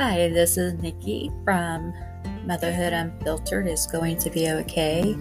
[0.00, 1.92] Hi, this is Nikki from
[2.46, 5.14] Motherhood Unfiltered is going to be okay.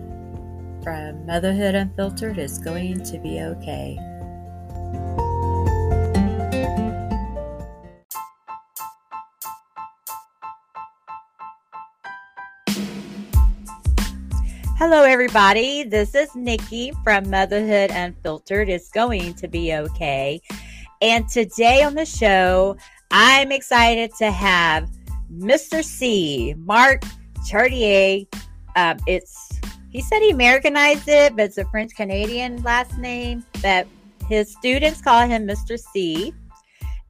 [0.82, 3.96] from Motherhood Unfiltered is going to be okay.
[14.84, 15.84] Hello, everybody.
[15.84, 18.68] This is Nikki from Motherhood Unfiltered.
[18.68, 20.40] It's going to be okay.
[21.00, 22.76] And today on the show,
[23.12, 24.90] I'm excited to have
[25.32, 25.84] Mr.
[25.84, 27.04] C, Mark
[27.46, 28.26] Chartier.
[28.74, 33.46] Um, it's he said he Americanized it, but it's a French Canadian last name.
[33.60, 33.86] That
[34.28, 35.78] his students call him Mr.
[35.78, 36.34] C,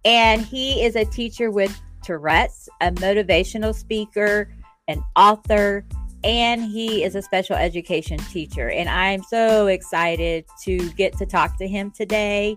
[0.05, 1.75] and he is a teacher with
[2.05, 4.55] Tourette's, a motivational speaker,
[4.89, 5.87] an author,
[6.25, 8.71] and he is a special education teacher.
[8.71, 12.57] And I'm so excited to get to talk to him today.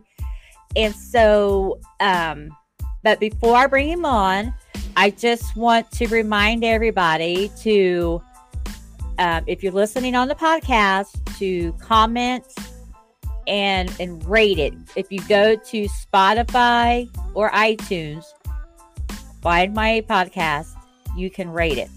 [0.76, 2.50] And so, um,
[3.04, 4.54] but before I bring him on,
[4.98, 8.22] I just want to remind everybody to,
[9.20, 12.46] um, if you're listening on the podcast, to comment
[13.48, 14.74] and and rate it.
[14.96, 18.26] If you go to Spotify or iTunes,
[19.42, 20.70] find my podcast,
[21.16, 21.90] you can rate it.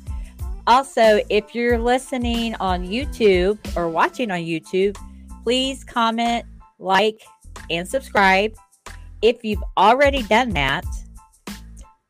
[0.69, 4.99] Also, if you're listening on YouTube or watching on YouTube,
[5.43, 6.45] please comment,
[6.79, 7.23] like,
[7.71, 8.55] and subscribe.
[9.23, 10.85] If you've already done that,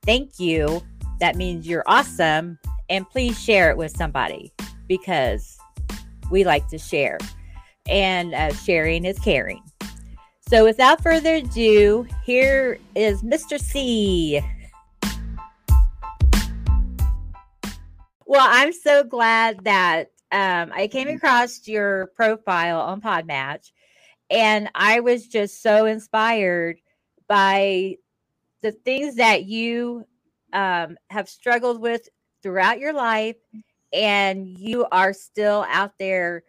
[0.02, 0.82] thank you.
[1.20, 2.58] That means you're awesome.
[2.90, 4.52] And please share it with somebody
[4.88, 5.56] because
[6.28, 7.18] we like to share,
[7.88, 9.62] and uh, sharing is caring.
[10.48, 13.60] So, without further ado, here is Mr.
[13.60, 14.42] C.
[18.28, 23.72] Well, I'm so glad that um, I came across your profile on Podmatch,
[24.28, 26.78] and I was just so inspired
[27.26, 27.96] by
[28.60, 30.04] the things that you
[30.52, 32.06] um, have struggled with
[32.42, 33.36] throughout your life,
[33.94, 36.42] and you are still out there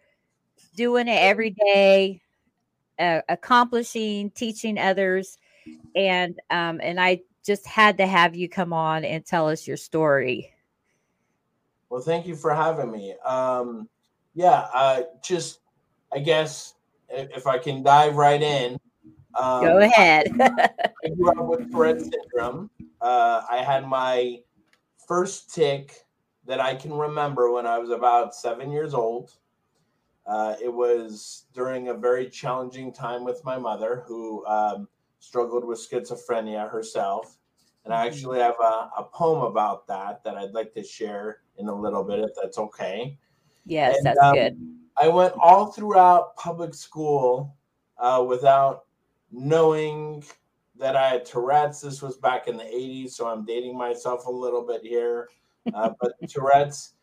[0.76, 2.20] doing it every day,
[2.98, 5.38] uh, accomplishing, teaching others,
[5.96, 9.78] and um, and I just had to have you come on and tell us your
[9.78, 10.52] story.
[11.90, 13.14] Well, thank you for having me.
[13.24, 13.88] Um,
[14.34, 15.60] yeah, uh, just
[16.12, 16.74] I guess
[17.08, 18.78] if I can dive right in.
[19.38, 20.28] Um, Go ahead.
[20.40, 22.70] I grew up with Tourette syndrome.
[23.00, 24.38] Uh, I had my
[25.06, 26.06] first tic
[26.46, 29.32] that I can remember when I was about seven years old.
[30.26, 35.78] Uh, it was during a very challenging time with my mother, who um, struggled with
[35.78, 37.36] schizophrenia herself.
[37.84, 38.14] And I mm-hmm.
[38.14, 42.02] actually have a, a, poem about that that I'd like to share in a little
[42.02, 43.18] bit, if that's okay.
[43.64, 44.56] Yes, and, that's um, good.
[45.00, 47.56] I went all throughout public school
[47.98, 48.84] uh, without
[49.30, 50.24] knowing
[50.78, 51.80] that I had Tourette's.
[51.80, 55.28] This was back in the 80s, so I'm dating myself a little bit here.
[55.74, 56.94] Uh, but Tourette's,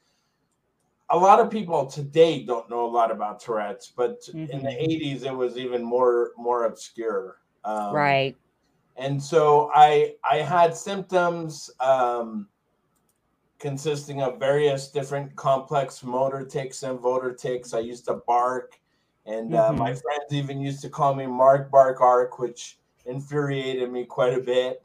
[1.10, 4.52] a lot of people today don't know a lot about Tourette's, but mm-hmm.
[4.52, 7.38] in the 80s, it was even more more obscure.
[7.64, 8.36] Um, right
[8.98, 12.48] and so I I had symptoms um,
[13.60, 17.74] consisting of various different complex motor tics and vocal tics.
[17.74, 18.80] I used to bark,
[19.26, 19.80] and uh, mm-hmm.
[19.80, 24.42] my friends even used to call me Mark Bark Ark, which infuriated me quite a
[24.42, 24.84] bit.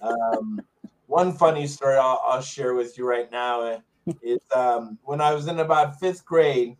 [0.00, 0.60] Um,
[1.06, 3.80] one funny story I'll, I'll, share with you right now
[4.22, 6.76] is um, when I was in about fifth grade,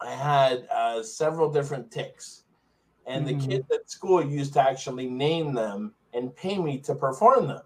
[0.00, 2.44] I had uh, several different tics
[3.06, 3.38] and mm-hmm.
[3.38, 7.62] the kids at school used to actually name them and pay me to perform them.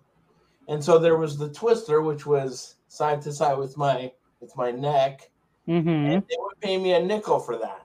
[0.69, 4.71] And so there was the twister, which was side to side with my with my
[4.71, 5.31] neck,
[5.67, 5.89] mm-hmm.
[5.89, 7.83] and they would pay me a nickel for that.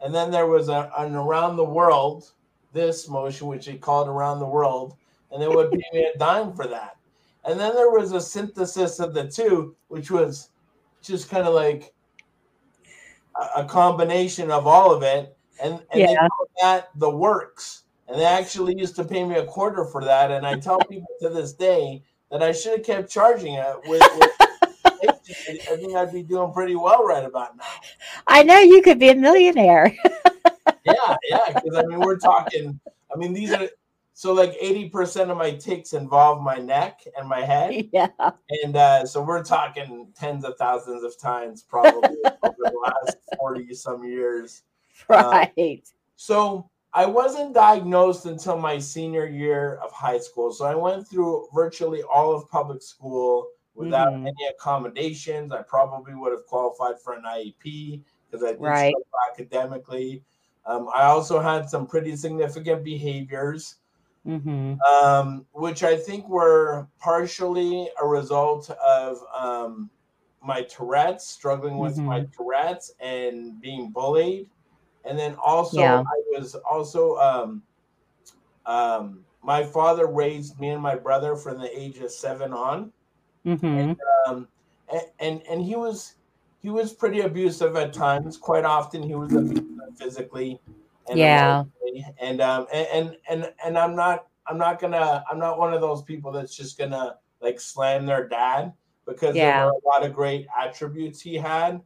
[0.00, 2.30] And then there was a, an around the world
[2.72, 4.96] this motion, which they called around the world,
[5.32, 6.96] and they would pay me a dime for that.
[7.44, 10.50] And then there was a synthesis of the two, which was
[11.02, 11.92] just kind of like
[13.36, 16.06] a, a combination of all of it and, and yeah.
[16.08, 17.83] they call that the works.
[18.08, 20.30] And they actually used to pay me a quarter for that.
[20.30, 24.02] And I tell people to this day that I should have kept charging it with,
[24.18, 24.30] with
[25.30, 27.64] I think I'd be doing pretty well right about now.
[28.26, 29.94] I know you could be a millionaire.
[30.84, 31.52] yeah, yeah.
[31.54, 32.78] Because I mean, we're talking.
[33.12, 33.68] I mean, these are
[34.14, 37.88] so like 80% of my tics involve my neck and my head.
[37.92, 38.08] Yeah.
[38.62, 43.74] And uh, so we're talking tens of thousands of times probably over the last 40
[43.74, 44.62] some years.
[45.08, 45.52] Right.
[45.58, 50.52] Uh, so I wasn't diagnosed until my senior year of high school.
[50.52, 54.26] So I went through virtually all of public school without Mhm.
[54.26, 55.52] any accommodations.
[55.52, 58.76] I probably would have qualified for an IEP because I did Right.
[58.76, 60.24] struggle academically.
[60.66, 63.76] Um, I also had some pretty significant behaviors,
[64.24, 69.90] hmm um, which I think were partially a result of um,
[70.42, 72.32] my Tourette's, struggling with my Mhm.
[72.36, 74.50] Tourette's and being bullied.
[75.04, 76.00] And then also, Yeah.
[76.00, 77.62] I was also, um,
[78.66, 82.92] um, my father raised me and my brother from the age of seven on
[83.44, 83.92] hmm
[84.26, 84.48] um,
[84.90, 86.14] and, and and he was
[86.60, 88.38] he was pretty abusive at times.
[88.38, 89.64] Quite often, he was abusive
[89.98, 90.58] physically.
[91.08, 91.64] And Yeah.
[91.82, 92.14] emotionally.
[92.20, 95.80] and um and, and and and I'm not I'm not gonna I'm not one of
[95.82, 98.72] those people that's just gonna like slam their dad
[99.06, 99.56] because Yeah.
[99.56, 101.80] there were a lot of great attributes he had.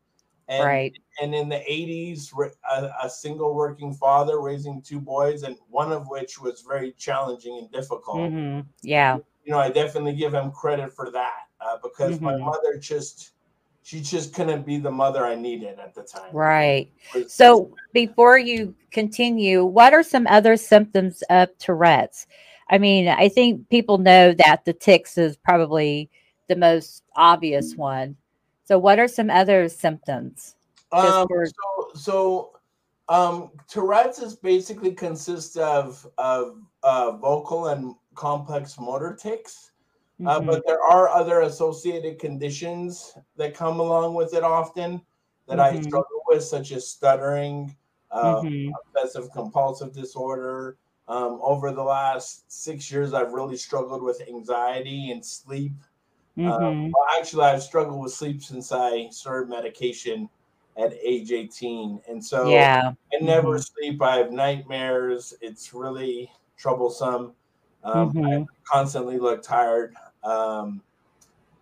[0.48, 0.94] And, Right.
[1.20, 2.32] and in the 80s,
[2.70, 7.58] a, a single working father raising two boys, and one of which was very challenging
[7.58, 9.18] and difficult hmm Yeah.
[9.44, 12.44] you know, I definitely give him credit for that uh, because my Mhm.
[12.44, 13.32] mother just,
[13.82, 16.34] she just couldn't be the mother I needed at the time.
[16.34, 16.92] Right.
[17.26, 22.26] So before you continue, what are some other symptoms of Tourette's?
[22.70, 26.10] I mean, I think people know that the tics is probably
[26.48, 28.16] the most obvious one.
[28.68, 30.54] So what are some other symptoms?
[30.92, 32.50] um, for- so, so
[33.08, 39.72] um, Tourette's is basically consists of of uh, vocal and complex motor tics.
[40.26, 40.46] Uh, Mhm.
[40.46, 45.00] but there are other associated conditions that come along with it often
[45.46, 45.84] that I Mhm.
[45.84, 47.74] struggle with, such as stuttering,
[48.10, 48.72] uh, Mhm.
[48.80, 50.76] obsessive compulsive disorder.
[51.06, 55.72] Um, over the last six years, I've really struggled with anxiety and sleep.
[56.46, 56.92] Um, Mhm.
[56.92, 60.28] well, actually, I've struggled with sleep since I started medication
[60.76, 62.00] at age 18.
[62.08, 62.92] And so yeah.
[63.12, 63.64] I never Mhm.
[63.64, 64.02] sleep.
[64.02, 65.34] I have nightmares.
[65.40, 67.34] It's really troublesome.
[67.84, 68.46] Um, I Mhm.
[68.64, 69.94] constantly look tired.
[70.22, 70.82] Um,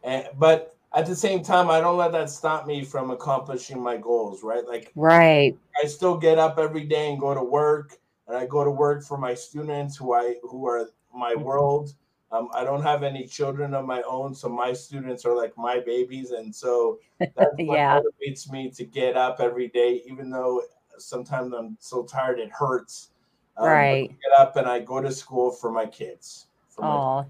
[0.03, 3.97] and, but at the same time, I don't let that stop me from accomplishing my
[3.97, 4.67] goals, right?
[4.67, 5.57] Like Right.
[5.83, 7.99] I still get up every day and go to work,
[8.29, 11.43] and I go to work for my students who I who are my Mhm.
[11.45, 11.95] world.
[12.33, 15.81] Um, I don't have any children of my own, so my students are like my
[15.81, 16.99] babies, and so
[17.37, 18.01] that's what Yeah.
[18.01, 20.63] motivates me to get up every day, even though
[20.99, 23.11] sometimes I'm so tired it hurts.
[23.57, 24.09] Um, Right.
[24.11, 26.47] get up and I go to school for my kids.
[26.79, 27.25] Oh.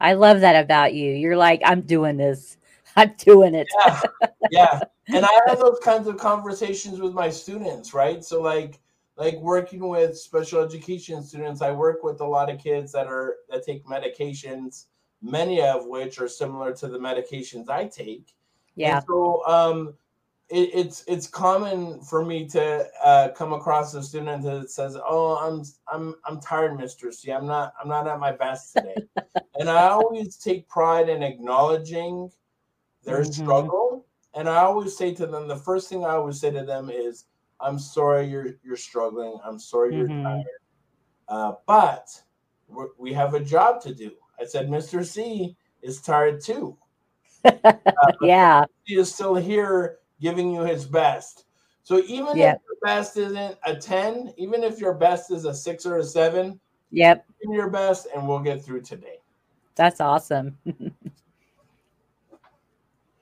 [0.00, 1.12] I love that about you.
[1.12, 2.58] You're like, I'm doing this.
[2.96, 3.68] I'm doing it.
[3.84, 4.02] yeah,
[4.50, 4.80] yeah.
[5.14, 8.24] And I have those kinds of conversations with my students, right?
[8.24, 8.80] So like
[9.16, 13.36] like working with special education students, I work with a lot of kids that are
[13.48, 14.86] that take medications,
[15.22, 18.34] many of which are similar to the medications I take.
[18.74, 18.96] Yeah.
[18.98, 19.94] And so um
[20.48, 25.36] it, it's it's common for me to uh, come across a student that says, "Oh,
[25.36, 27.32] I'm I'm I'm tired, Mister C.
[27.32, 28.94] I'm not I'm not at my best today,"
[29.58, 32.30] and I always take pride in acknowledging
[33.02, 33.34] their Mhm.
[33.34, 36.90] struggle, and I always say to them, the first thing I always say to them
[36.90, 37.24] is,
[37.60, 39.38] "I'm sorry you're you're struggling.
[39.44, 40.22] I'm sorry you're Mhm.
[40.22, 40.60] tired,
[41.28, 42.22] uh, but
[42.68, 46.76] we're, have a job to do." I said, "Mister C is tired too."
[48.20, 48.64] yeah.
[48.84, 51.44] he is still here giving you his best.
[51.82, 52.54] So even Yeah.
[52.54, 56.04] if your best isn't a 10, even if your best is a six or a
[56.04, 57.24] seven, Yep.
[57.40, 59.20] give your best and we'll get through today.
[59.74, 60.58] That's awesome.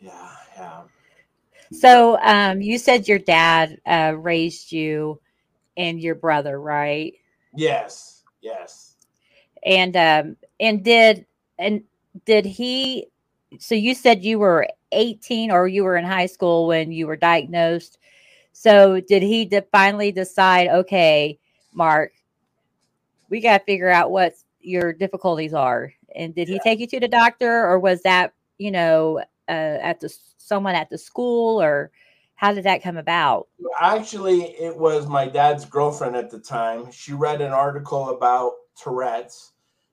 [0.00, 0.82] Yeah, yeah.
[1.75, 5.21] So, um, you said your dad uh, raised you
[5.76, 7.14] and your brother, right?
[7.54, 8.97] Yes, yes.
[9.64, 11.26] And um, and did
[11.59, 11.85] and
[12.26, 13.09] did he?
[13.59, 17.16] So you said you were 18 or you were in high school when you were
[17.16, 17.99] diagnosed.
[18.52, 20.69] So did he de- finally decide?
[20.69, 21.38] Okay,
[21.75, 22.12] Mark,
[23.31, 25.93] we got to figure out what your difficulties are.
[26.14, 30.00] And did he take you to the doctor, or was that you know uh, at
[30.00, 31.90] the someone at the school, or
[32.34, 33.48] how did that come about?
[33.80, 36.90] Actually, it was my dad's girlfriend at the time.
[36.90, 39.52] She read an article about Tourette's.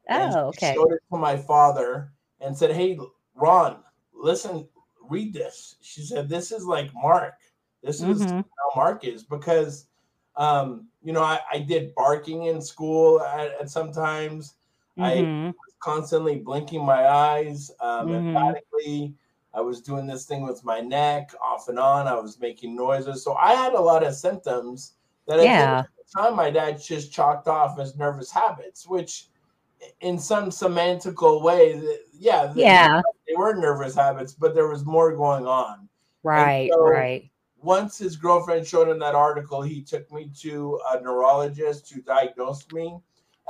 [0.09, 0.73] Oh, she okay.
[0.73, 2.99] showed it to my father and said, Hey,
[3.35, 4.67] Ron, listen,
[5.09, 5.75] read this.
[5.81, 7.35] She said, This is like Mark.
[7.83, 8.43] This is Mhm.
[8.43, 9.87] how Mark is because
[10.35, 14.55] um, you know, I, I did barking in school at, at sometimes.
[14.99, 15.47] I Mhm.
[15.47, 18.27] was constantly blinking my eyes um, Mhm.
[18.27, 19.13] emphatically.
[19.53, 22.07] I was doing this thing with my neck off and on.
[22.07, 23.23] I was making noises.
[23.23, 24.93] So I had a lot of symptoms
[25.27, 25.79] that Yeah.
[25.79, 29.27] at the time, my dad just chalked off as nervous habits, which
[30.01, 31.81] in some semantical way,
[32.13, 35.89] yeah, yeah, they were nervous habits, but there was more going on.
[36.23, 37.29] Right, so right.
[37.61, 42.65] Once his girlfriend showed him that article, he took me to a neurologist to diagnose
[42.71, 42.99] me.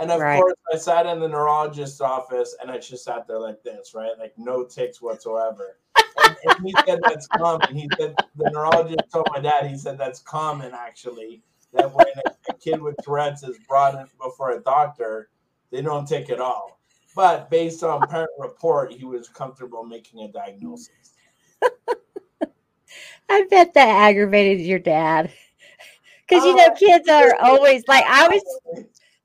[0.01, 0.39] And of right.
[0.39, 4.11] course, I sat in the neurologist's office and I just sat there like this, right?
[4.17, 5.77] Like no tics whatsoever.
[6.25, 7.75] and, and he said that's common.
[7.75, 11.43] He said the neurologist told my dad, he said that's common actually.
[11.73, 15.29] That when a, a kid with Tourette's is brought in before a doctor,
[15.69, 16.79] they don't take it all.
[17.15, 21.13] But based on parent report, he was comfortable making a diagnosis.
[23.29, 25.31] I bet that aggravated your dad.
[26.27, 28.43] Because you oh, know, oh, kids are always like I always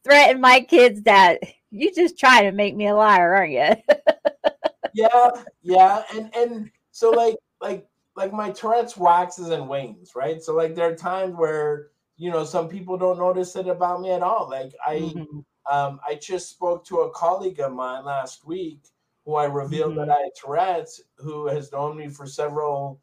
[0.06, 3.96] threaten my kids that you just try to make me a liar, aren't you?
[4.94, 5.30] yeah,
[5.62, 6.02] yeah.
[6.14, 7.86] And and so like like
[8.16, 10.42] like my Tourette's waxes and wanes, right?
[10.42, 14.12] So like there are times where you know some people don't notice it about me
[14.12, 14.48] at all.
[14.48, 15.40] Like I mm-hmm.
[15.70, 18.84] Um, I just spoke to a colleague of mine last week
[19.24, 20.08] who I revealed mm-hmm.
[20.08, 23.00] that I had Tourette's, who has known me for several,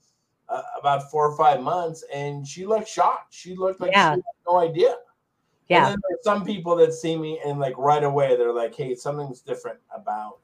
[0.47, 3.33] uh, about four or five months, and she looked shocked.
[3.33, 4.15] She looked like yeah.
[4.15, 4.95] she had no idea.
[5.69, 5.91] Yeah.
[5.91, 9.79] And some people that see me and like right away they're like, "Hey, something's different
[9.95, 10.39] about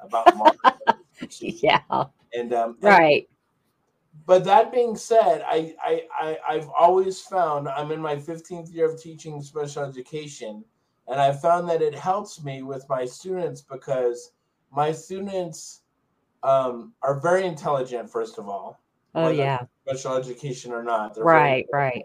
[0.00, 0.56] about Mark."
[1.40, 1.80] yeah.
[2.32, 3.28] And um, right.
[4.26, 8.90] but that being said, I, I I I've always found I'm in my 15th year
[8.90, 10.64] of teaching special education
[11.06, 14.32] and I found that it helps me with my students because
[14.70, 15.82] my students
[16.42, 18.80] um, are very intelligent, first of all.
[19.14, 19.60] Oh, yeah.
[19.86, 21.16] Special education or not.
[21.18, 22.04] right, right.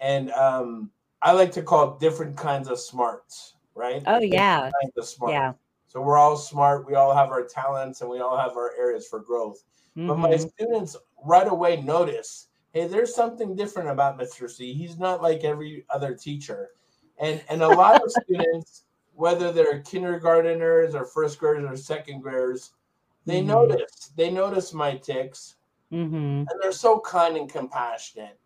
[0.00, 0.90] And um,
[1.22, 4.02] I like to call it different kinds of smarts, right?
[4.06, 4.70] Oh, different yeah.
[4.82, 5.32] Kinds of smart.
[5.32, 5.52] Yeah.
[5.86, 6.86] So we're all smart.
[6.86, 9.62] We all have our talents and we all have our areas for growth.
[9.96, 10.08] Mm-hmm.
[10.08, 10.48] But my mm-hmm.
[10.48, 14.50] students right away notice hey, there's something different about Mr.
[14.50, 14.74] C.
[14.74, 16.70] He's not like every other teacher
[17.18, 18.82] and and a lot of students,
[19.14, 22.72] whether they're kindergarteners or first graders or second graders,
[23.24, 23.48] they mm-hmm.
[23.48, 25.56] notice they notice my tics,
[25.92, 26.14] mm-hmm.
[26.14, 28.38] and they're so kind and compassionate.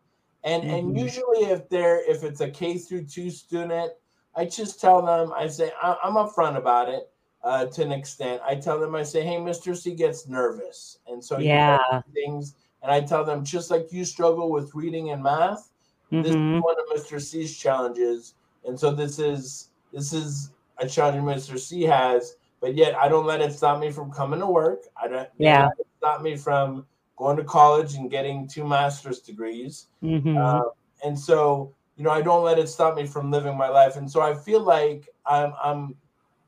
[0.45, 0.75] And mm-hmm.
[0.75, 3.93] and usually if they're if it's a K through two student,
[4.35, 7.09] I just tell them I say I, am upfront about it.
[7.43, 9.75] Uh, to an extent, I tell them I say, "Hey, Mr.
[9.75, 11.79] C gets nervous, and so yeah,
[12.13, 15.71] things." And I tell them just like you struggle with reading and math,
[16.11, 16.61] this is mm-hmm.
[16.61, 17.21] one of Mr.
[17.21, 21.59] C's challenges and so this is this is a challenge Mr.
[21.59, 24.85] C has, but yet I don't let it stop me from coming to work.
[25.01, 25.69] I don't yeah
[25.99, 26.87] stop me from
[27.21, 29.89] going to college and getting two master's degrees.
[30.03, 30.39] Mm-hmm.
[30.39, 30.63] Uh,
[31.05, 33.97] and so you know I don't let it stop me from living my life.
[33.97, 35.95] And so I feel like I'm I'm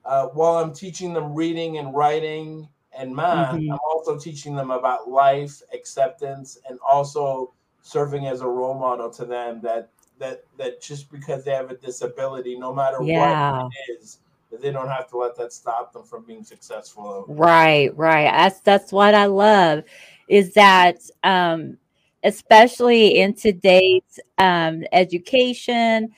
[0.05, 3.71] uh, while I'm teaching them reading and writing and math, mm-hmm.
[3.71, 7.53] I'm also teaching them about life, acceptance, and also
[7.83, 11.77] serving as a role model to them that that that just because they have a
[11.77, 13.63] disability, no matter yeah.
[13.63, 17.27] what it is, that they don't have to let that stop them from being successful.
[17.29, 18.31] Right, right.
[18.31, 19.85] That's that's what I love
[20.29, 21.77] is that um,
[22.25, 26.11] especially in today's um, education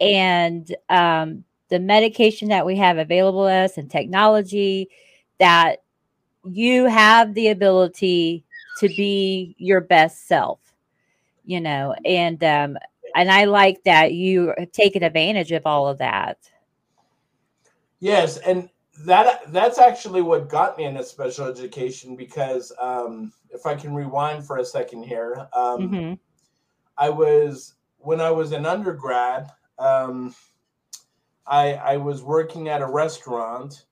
[0.00, 4.88] and um, the medication that we have available to us and technology
[5.38, 5.82] that
[6.44, 8.44] you have the ability
[8.78, 10.58] to be your best self
[11.44, 12.76] you know and um,
[13.14, 16.38] and I like that you have taken advantage of all of that.
[18.00, 18.68] Yes, and
[19.04, 24.46] that that's actually what got me into special education because um, if I can rewind
[24.46, 26.14] for a second here, um, mm-hmm.
[26.96, 30.34] I was when I was an undergrad, um,
[31.46, 33.86] I I was working at a restaurant,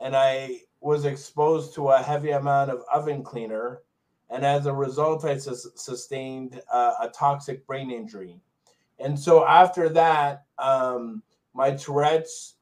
[0.00, 3.82] and I was exposed to a heavy amount of oven cleaner,
[4.30, 8.40] and as a result, I sustained uh, a toxic brain injury.
[8.98, 11.22] And so after that, um,
[11.54, 12.54] my Tourette's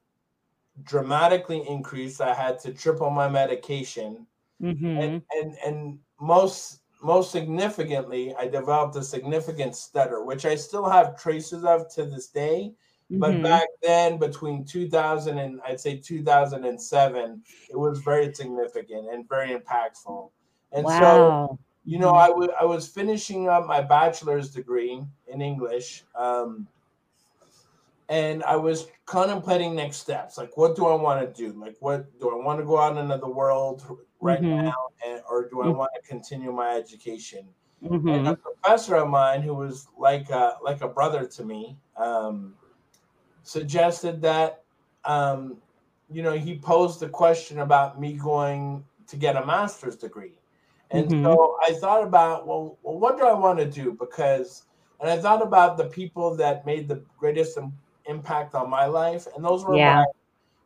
[0.84, 2.20] dramatically increased.
[2.20, 4.26] I had to triple my medication,
[4.62, 4.87] mm-hmm.
[4.87, 11.20] and, and and most most significantly, I developed a significant stutter, which I still have
[11.20, 12.72] traces of to this day.
[13.12, 13.42] But mm-hmm.
[13.42, 20.30] back then, between 2000 and I'd say 2007, it was very significant and very impactful.
[20.72, 21.00] And wow.
[21.00, 26.04] so you know, I, w- I was finishing up my bachelor's degree in English.
[26.14, 26.68] Um,
[28.11, 30.37] and I was contemplating next steps.
[30.37, 31.52] Like, what do I want to do?
[31.59, 33.87] Like, what do I want to go out into the world
[34.21, 34.64] right mm-hmm.
[34.64, 34.75] now?
[35.07, 35.79] And, or do I mm-hmm.
[35.79, 37.47] want to continue my education?
[37.85, 38.09] Mm-hmm.
[38.09, 42.55] And a professor of mine who was like a, like a brother to me um,
[43.45, 44.64] suggested that,
[45.05, 45.59] um,
[46.11, 50.33] you know, he posed the question about me going to get a master's degree.
[50.90, 51.25] And mm-hmm.
[51.25, 53.97] so I thought about, well, well, what do I want to do?
[53.99, 54.64] Because,
[55.00, 57.55] and I thought about the people that made the greatest
[58.14, 59.95] impact on my life, and those were Yeah.
[59.97, 60.05] my,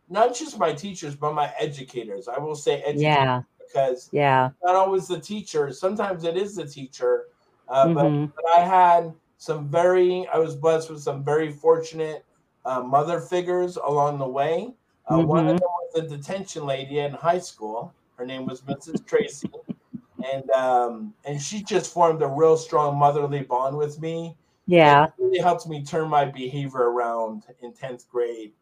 [0.09, 2.29] not just my teachers, but my educators.
[2.29, 3.43] I will say educators Yeah.
[3.59, 4.51] because Yeah.
[4.63, 5.73] not always the teacher.
[5.73, 7.27] Sometimes it is the teacher,
[7.69, 8.33] uh, but, Mhm.
[8.35, 10.27] but I had some very.
[10.29, 12.25] I was blessed with some very fortunate
[12.67, 14.73] uh, mother figures along the way.
[15.07, 15.61] Uh, One of Mhm.
[15.61, 17.93] them was a detention lady in high school.
[18.17, 19.05] Her name was Mrs.
[19.05, 19.51] Tracy,
[20.33, 24.37] and um, and she just formed a real strong motherly bond with me.
[24.67, 25.05] Yeah.
[25.07, 28.53] It really helped me turn my behavior around in tenth grade.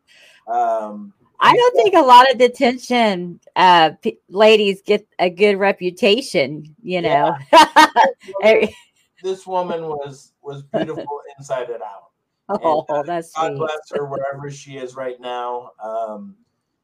[0.49, 6.75] Um, I don't think a lot of detention uh, p- ladies get a good reputation,
[6.82, 7.37] you know.
[8.42, 8.76] Every-
[9.23, 12.11] this woman was was beautiful inside and out.
[12.49, 13.59] oh, uh, that's God sweet.
[13.59, 15.71] bless her wherever she is right now.
[15.82, 16.37] Um,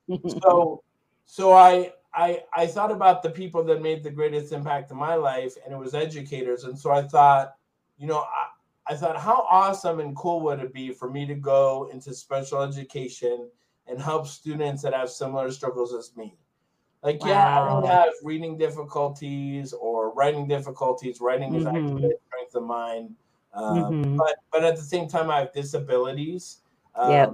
[0.42, 0.82] so
[1.24, 5.14] so I I I thought about the people that made the greatest impact in my
[5.14, 6.64] life, and it was educators.
[6.64, 7.54] And so I thought,
[7.96, 8.48] you know, I,
[8.88, 12.62] I thought how awesome and cool would it be for me to go into special
[12.62, 13.50] education
[13.86, 16.36] and help students that have similar struggles as me.
[17.02, 21.20] Like, yeah, I don't have reading difficulties or writing difficulties.
[21.20, 22.12] Writing is actually Mhm.
[22.12, 23.14] a strength of mine.
[23.52, 24.16] Um, Mhm.
[24.16, 26.62] but but at the same time, I have disabilities.
[26.94, 27.32] Um, Yep.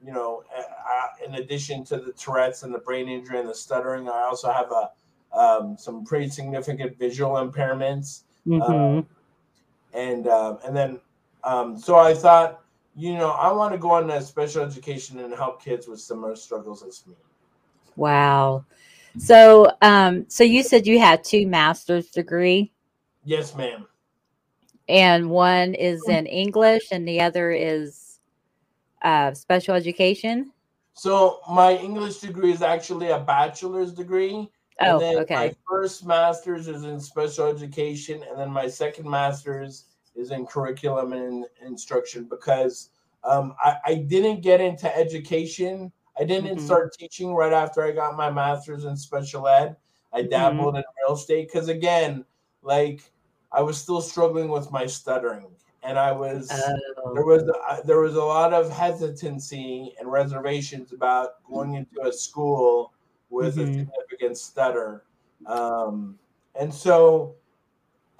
[0.00, 4.08] You know, I, in addition to the Tourette's and the brain injury and the stuttering,
[4.08, 4.92] I also have a
[5.36, 9.04] um, some pretty significant visual impairments, Mhm.
[9.98, 11.00] And um, and then
[11.44, 12.62] um, so I thought,
[12.96, 16.36] you know, I want to go on to special education and help kids with similar
[16.36, 17.14] struggles as me.
[17.96, 18.64] Wow.
[19.18, 22.72] So, um, so you said you had two master's degree,
[23.24, 23.86] Yes, ma'am.
[24.88, 28.20] and one is in English, and the other is
[29.02, 30.52] uh, special education.
[30.94, 34.50] So my English degree is actually a bachelor's degree.
[34.80, 35.34] Oh, and then okay.
[35.34, 41.12] My first master's is in special education, and then my second master's is in curriculum
[41.12, 42.90] and instruction because
[43.24, 45.92] um, I, I didn't get into education.
[46.18, 46.60] I didn't Mhm.
[46.60, 49.76] start teaching right after I got my master's in special ed.
[50.12, 50.30] I Mhm.
[50.30, 52.24] dabbled in real estate because, again,
[52.62, 53.12] like
[53.52, 58.00] I was still struggling with my stuttering, and I was there Oh, was uh, there
[58.00, 62.92] was a lot of hesitancy and reservations about going into a school
[63.30, 63.74] with a Mhm.
[63.78, 65.04] significant stutter,
[65.46, 66.18] um,
[66.54, 67.34] and so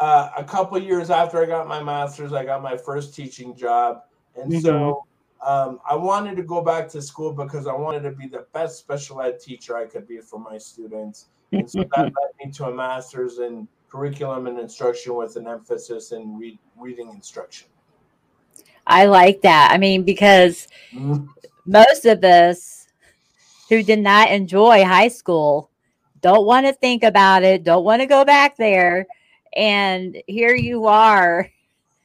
[0.01, 4.03] uh, a couple years after I got my master's, I got my first teaching job,
[4.37, 5.05] and so
[5.45, 8.79] um, I wanted to go back to school because I wanted to be the best
[8.79, 12.67] special ed teacher I could be for my students, and so that led me to
[12.67, 17.69] a master's in curriculum and instruction with an emphasis in read, reading instruction.
[18.87, 19.71] I like that.
[19.73, 21.29] I mean, because Mhm.
[21.67, 22.78] most of us
[23.69, 25.71] who did not enjoy high school
[26.21, 29.07] don't want to think about it, don't want to go back there.
[29.57, 31.49] And here you are,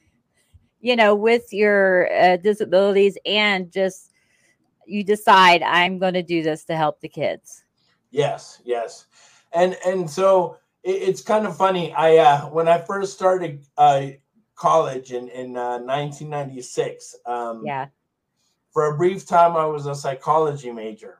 [0.80, 4.10] you know, with your uh, disabilities, and just
[4.86, 7.64] you decide, I'm going to do this to help the kids.
[8.10, 9.06] Yes, yes,
[9.52, 11.92] and and so it, it's kind of funny.
[11.92, 14.08] I uh, when I first started uh,
[14.54, 17.86] college in in uh, 1996, um, Yeah.
[18.72, 21.18] for a brief time I was a psychology major,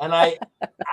[0.00, 0.38] and I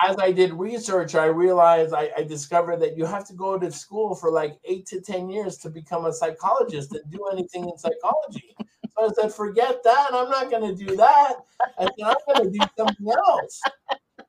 [0.07, 3.71] as I did research, I realized I, I discovered that you have to go to
[3.71, 7.77] school for like eight to ten years to become a psychologist and do anything in
[7.77, 8.55] psychology.
[8.97, 10.09] So I said, forget that.
[10.13, 11.33] I'm not going to do that.
[11.77, 13.61] I said, I'm going to do something else.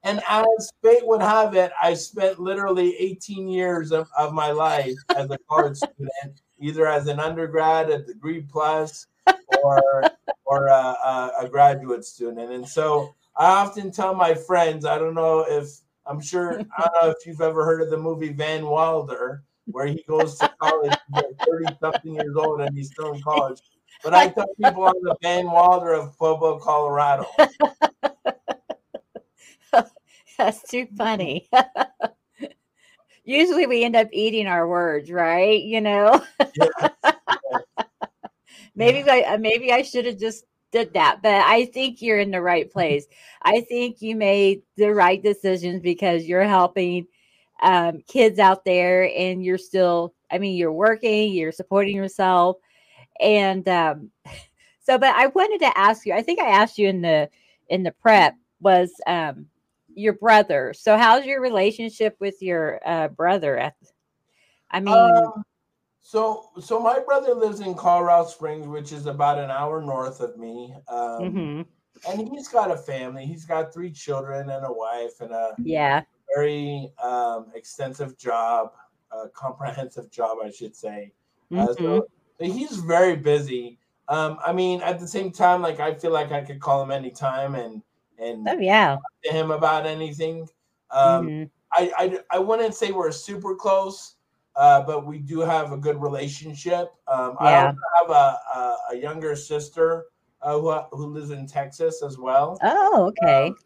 [0.03, 4.95] And as fate would have it, I spent literally 18 years of, of my life
[5.17, 9.07] as a college student, either as an undergrad, a degree plus,
[9.63, 10.05] or
[10.45, 12.53] or a, a graduate student.
[12.53, 15.69] And so I often tell my friends, I don't know if
[16.07, 19.87] I'm sure I don't know if you've ever heard of the movie Van Wilder, where
[19.87, 23.61] he goes to college, he's 30 something years old, and he's still in college.
[24.03, 27.27] But I tell people I'm the Van Wilder of Pueblo, Colorado.
[30.39, 31.49] That's too funny.
[33.25, 35.63] Usually we end up eating our words, right?
[35.63, 36.25] You know,
[38.77, 40.45] maybe I maybe I should have just
[40.77, 43.07] did that, but I think you're in the right place.
[43.43, 47.07] I think you made the right decisions because you're helping
[47.63, 50.15] um, kids out there, and you're still.
[50.31, 52.57] I mean, you're working, you're supporting yourself,
[53.21, 54.11] and um,
[54.81, 54.99] so.
[54.99, 56.13] But I wanted to ask you.
[56.13, 57.31] I think I asked you in the
[57.69, 59.47] in the prep was um,
[59.95, 60.75] your brother.
[60.77, 63.57] So, how's your relationship with your uh, brother?
[63.57, 63.77] At
[64.71, 65.45] I mean, Um,
[66.07, 70.37] so so my brother lives in Colorado Springs, which is about an hour north of
[70.37, 70.73] me.
[70.87, 71.67] Um, mhm,
[72.09, 73.27] and he's got a family.
[73.27, 78.71] He's got three children and a wife and a yeah, very um, extensive job,
[79.11, 81.13] a comprehensive job, I should say.
[81.51, 82.07] Uh, mhm, so,
[82.39, 83.81] so he's very busy.
[84.07, 86.93] Um, I mean, at the same time, like I feel like I could call him
[86.93, 87.83] anytime and
[88.17, 90.49] and oh yeah to him about anything.
[90.93, 91.45] Um, mm-hmm.
[91.73, 94.16] I, I I wouldn't say we're super close,
[94.57, 96.95] uh, but we do have a good relationship.
[97.07, 97.47] Um, yeah.
[97.47, 100.07] I also have a, a, a younger sister
[100.43, 102.59] uh, who who lives in Texas as well.
[102.63, 103.49] Oh, okay.
[103.49, 103.57] Um,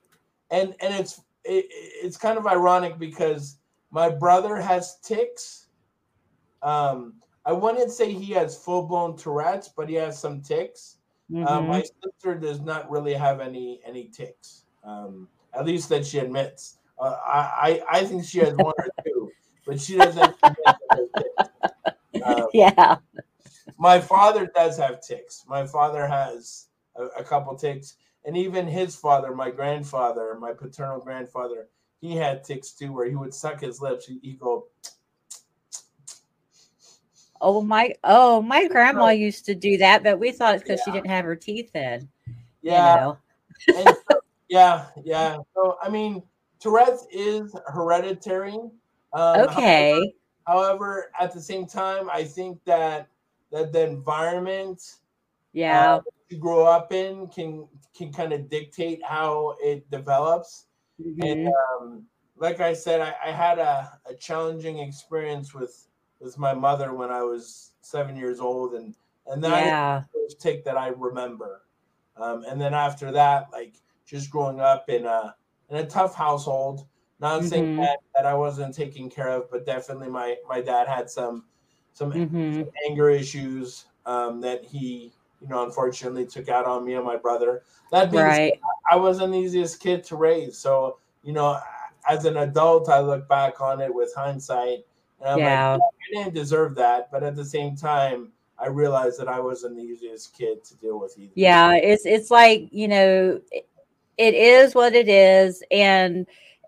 [0.51, 3.59] and and it's it, it's kind of ironic because
[3.91, 5.69] my brother has tics.
[6.63, 10.97] Um, I wouldn't say he has full blown Tourette's, but he has some tics.
[11.31, 11.47] Mm-hmm.
[11.47, 16.19] Uh, my sister does not really have any any tics, um, at least that she
[16.19, 16.79] admits.
[16.99, 19.20] Uh, I I think she has one or two,
[19.71, 20.35] but she doesn't.
[22.25, 22.97] um, yeah.
[23.79, 25.45] My father does have tics.
[25.47, 30.99] My father has a, a couple tics, and even his father, my grandfather, my paternal
[30.99, 31.69] grandfather,
[32.01, 34.07] he had tics too, where he would suck his lips.
[34.07, 34.67] He, he'd go.
[37.41, 37.95] Oh my!
[38.03, 40.93] Oh, my grandma used to do that, but we thought it's because yeah.
[40.93, 42.09] she didn't have her teeth in.
[42.61, 42.95] Yeah.
[42.95, 43.85] You know?
[43.85, 45.37] so, yeah, yeah.
[45.55, 46.25] So I mean,
[46.59, 48.59] Tourette's is hereditary.
[49.13, 50.15] Um, okay.
[50.47, 53.09] However, however, at the same time, I think that
[53.51, 54.83] that the environment,
[55.53, 60.67] yeah, uh, you grow up in can can kind of dictate how it develops.
[61.01, 61.23] Mm-hmm.
[61.23, 62.05] And um,
[62.37, 65.89] like I said, I, I had a, a challenging experience with
[66.21, 68.95] with my mother when I was seven years old, and
[69.27, 70.03] and that yeah.
[70.13, 71.63] first take that I remember.
[72.17, 73.75] Um, and then after that, like
[74.07, 75.35] just growing up in a
[75.69, 76.87] in a tough household.
[77.21, 77.49] Not mm-hmm.
[77.49, 81.45] saying that, that I wasn't taken care of, but definitely my my dad had some
[81.93, 82.61] some, mm-hmm.
[82.61, 87.17] some anger issues um, that he you know unfortunately took out on me and my
[87.17, 87.63] brother.
[87.93, 88.53] That being right.
[88.53, 91.61] said, I wasn't the easiest kid to raise, so you know
[92.09, 94.85] as an adult, I look back on it with hindsight
[95.23, 95.73] yeah.
[95.73, 98.29] Like, I didn't deserve that, but at the same time,
[98.59, 101.33] I realized that I wasn't the easiest kid to deal with either.
[101.35, 103.41] Yeah, it's it's like you know,
[104.19, 106.27] it is what it is, and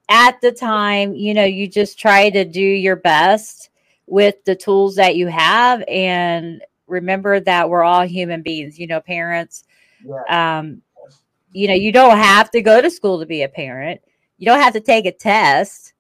[0.09, 3.71] at the time, you know, you just try to do your best
[4.07, 8.79] with the tools that you have, and remember that we're all human beings.
[8.79, 9.65] You know, parents.
[10.05, 10.59] Yeah.
[10.59, 10.83] Um,
[11.53, 14.01] you know, you don't have to go to school to be a parent.
[14.39, 15.93] You don't have to take a test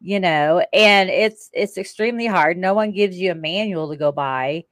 [0.00, 4.12] you know and it's it's extremely hard no one gives you a manual to go
[4.12, 4.64] by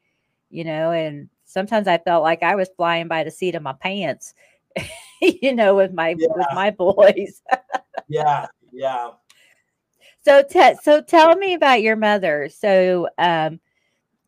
[0.51, 3.73] you know and sometimes i felt like i was flying by the seat of my
[3.73, 4.35] pants
[5.43, 6.27] you know with my yeah.
[6.35, 7.43] with my boys
[8.09, 9.11] yeah yeah
[10.25, 13.61] so te- so tell me about your mother so um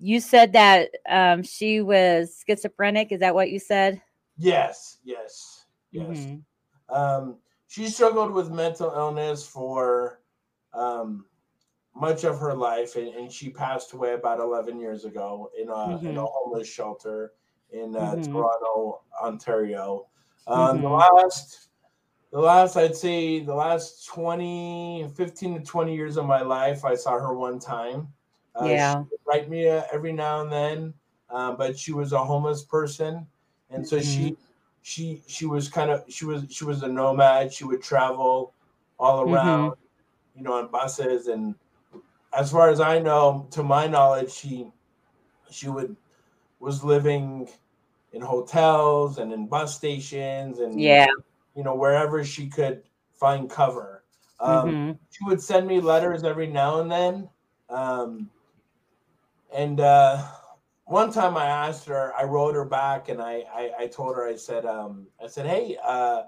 [0.00, 4.00] you said that um she was schizophrenic is that what you said
[4.36, 6.94] yes yes yes mm-hmm.
[6.94, 7.36] um
[7.68, 10.20] she struggled with mental illness for
[10.72, 11.26] um,
[11.94, 15.72] much of her life, and, and, she passed away about 11 years ago in a,
[15.72, 16.06] mm-hmm.
[16.06, 17.32] in a homeless shelter
[17.70, 18.32] in uh, mm-hmm.
[18.32, 20.06] Toronto, Ontario.
[20.48, 20.82] Um, mm-hmm.
[20.82, 21.68] The last,
[22.32, 26.94] the last, I'd say, the last 20, 15 to 20 years of my life, I
[26.94, 28.08] saw her one time.
[28.60, 29.04] Uh, yeah.
[29.26, 30.94] write me uh, every now and then,
[31.30, 33.24] uh, but she was a homeless person,
[33.70, 34.42] and so she, mm-hmm.
[34.82, 37.52] she, she was kind of, she was, she was a nomad.
[37.52, 38.52] She would travel
[38.98, 39.34] all mm-hmm.
[39.34, 39.74] around
[40.38, 41.26] you know, on buses.
[41.26, 41.54] And
[42.32, 44.68] as far as I know, to my knowledge, she
[45.50, 45.96] she would
[46.60, 47.48] was living
[48.12, 51.06] in hotels and in bus stations and yeah,
[51.54, 54.04] you know, wherever she could find cover.
[54.40, 54.92] Um, mm-hmm.
[55.10, 57.28] She would send me letters every now and then.
[57.68, 58.30] Um,
[59.52, 60.24] and uh,
[60.84, 64.26] one time I asked her, I wrote her back and I, I, I told her,
[64.26, 66.22] I said, um, I said, Hey, uh,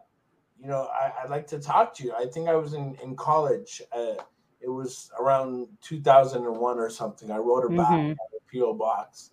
[0.61, 2.13] you know, I, would like to talk to you.
[2.13, 3.81] I think I was in, in college.
[3.93, 4.15] Uh,
[4.61, 7.31] it was around 2001 or something.
[7.31, 7.79] I wrote her mm-hmm.
[7.79, 9.31] back on a PO box,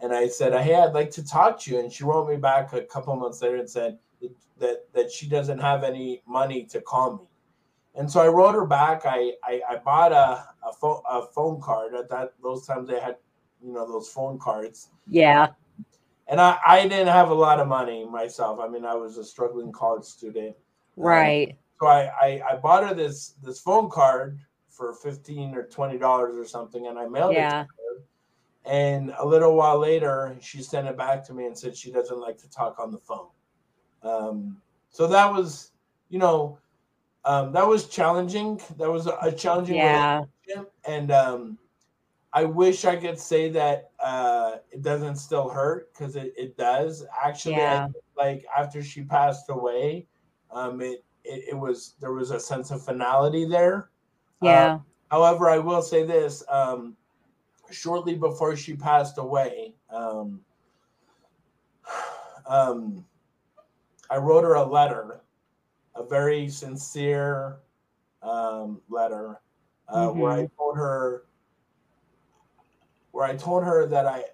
[0.00, 2.72] and I said, "Hey, I'd like to talk to you." And she wrote me back
[2.72, 3.98] a couple months later and said
[4.58, 7.24] that that she doesn't have any money to call me.
[7.94, 9.02] And so I wrote her back.
[9.04, 11.94] I I, I bought a a, phone a phone card.
[11.94, 13.16] At that those times they had,
[13.62, 14.90] you know, those phone cards.
[15.06, 15.48] Yeah.
[16.28, 18.58] And I, I didn't have a lot of money myself.
[18.58, 20.56] I mean, I was a struggling college student.
[20.98, 21.50] Um, right.
[21.50, 25.98] Um, so I, I, I bought her this this phone card for fifteen or twenty
[25.98, 27.62] dollars or something, and I mailed yeah.
[27.62, 27.85] it to her.
[28.66, 32.20] And a little while later, she sent it back to me and said she doesn't
[32.20, 33.28] like to talk on the phone.
[34.02, 35.70] Um, so that was,
[36.08, 36.58] you know,
[37.24, 38.60] um, that was challenging.
[38.78, 40.22] That was a, a challenging yeah.
[40.46, 41.58] relationship, and um,
[42.32, 47.04] I wish I could say that uh, it doesn't still hurt because it, it does.
[47.24, 47.88] Actually, yeah.
[47.88, 50.06] I, like after she passed away,
[50.50, 53.90] um, it, it, it was there was a sense of finality there.
[54.40, 54.74] Yeah.
[54.74, 54.78] Uh,
[55.10, 56.96] however, I will say this: um,
[57.70, 60.40] shortly before she passed away, um,
[62.46, 63.04] um,
[64.10, 65.20] I wrote her a letter,
[65.94, 67.58] a very sincere
[68.22, 69.40] um, letter,
[69.88, 70.18] uh, mm-hmm.
[70.18, 70.56] where I mm-hmm.
[70.56, 71.24] told her,
[73.12, 74.24] where I told her that I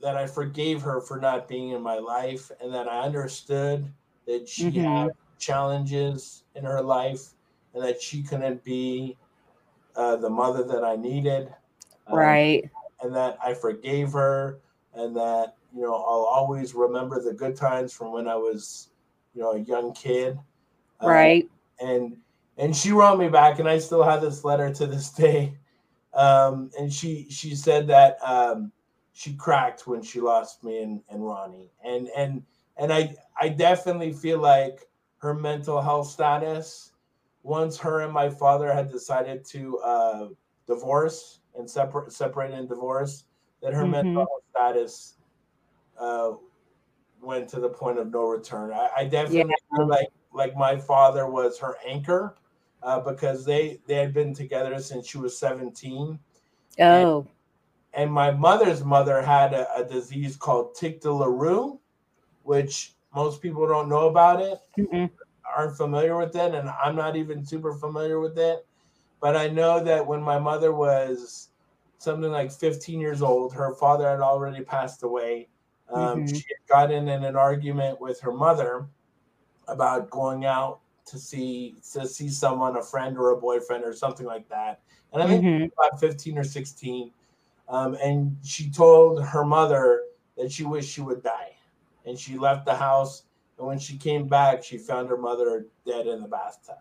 [0.00, 3.92] that I forgave her for not being in my life, and that I understood
[4.26, 4.80] that she mm-hmm.
[4.80, 7.30] had challenges in her life,
[7.74, 9.16] and that she couldn't be
[9.96, 11.52] uh, the mother that I needed.
[12.06, 12.70] Um, right.
[13.02, 14.60] And that I forgave her,
[14.94, 18.90] and that you know I'll always remember the good times from when I was,
[19.34, 20.38] you know, a young kid.
[21.02, 21.48] Uh, right.
[21.80, 22.16] and
[22.56, 25.56] and she wrote me back, and I still have this letter to this day.
[26.14, 28.72] Um, and she she said that um,
[29.12, 32.42] she cracked when she lost me and, and Ronnie, and and
[32.76, 36.92] and I I definitely feel like her mental health status
[37.42, 40.28] once her and my father had decided to uh,
[40.66, 43.26] divorce and separate separate and divorced,
[43.62, 44.14] that her mm-hmm.
[44.14, 45.14] mental status
[45.98, 46.32] uh,
[47.20, 48.72] went to the point of no return.
[48.72, 49.76] I, I definitely yeah.
[49.76, 52.36] feel like like my father was her anchor
[52.82, 56.18] uh, because they they had been together since she was 17.
[56.80, 57.18] Oh.
[57.18, 57.28] And,
[57.94, 61.78] and my mother's mother had a, a, disease called tic douloureux,
[62.44, 65.10] which most people don't know about it, Mm-mm.
[65.56, 68.64] aren't familiar with it, and I'm not even super familiar with it.
[69.20, 71.47] But I know that when my mother was
[71.98, 75.48] something like 15 years old, her father had already passed away.
[75.90, 76.34] Um, mm-hmm.
[76.34, 78.86] She had gotten in an argument with her mother
[79.66, 84.26] about going out to see to see someone, a friend or a boyfriend or something
[84.26, 84.80] like that.
[85.12, 85.64] And I think mm-hmm.
[85.64, 87.10] about 15 or 16.
[87.68, 90.02] Um, and she told her mother
[90.36, 91.52] that she wished she would die.
[92.06, 93.24] And she left the house.
[93.58, 96.76] And when she came back, she found her mother dead in the bathtub.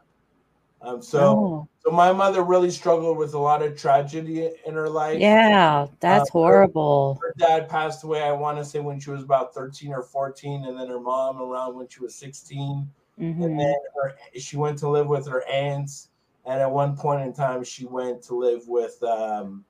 [0.81, 1.69] Um, so, oh.
[1.83, 5.19] so my mother really struggled with a lot of tragedy in her life.
[5.19, 7.19] Yeah, that's um, horrible.
[7.21, 8.21] Her, her, dad passed away.
[8.21, 11.41] I want to say when she was about thirteen or fourteen, and then her mom
[11.41, 12.87] around when she was 16
[13.19, 13.43] mm-hmm.
[13.43, 16.09] And then her, she went to live with her aunts,
[16.45, 19.65] and at one point in time, she went to live with um,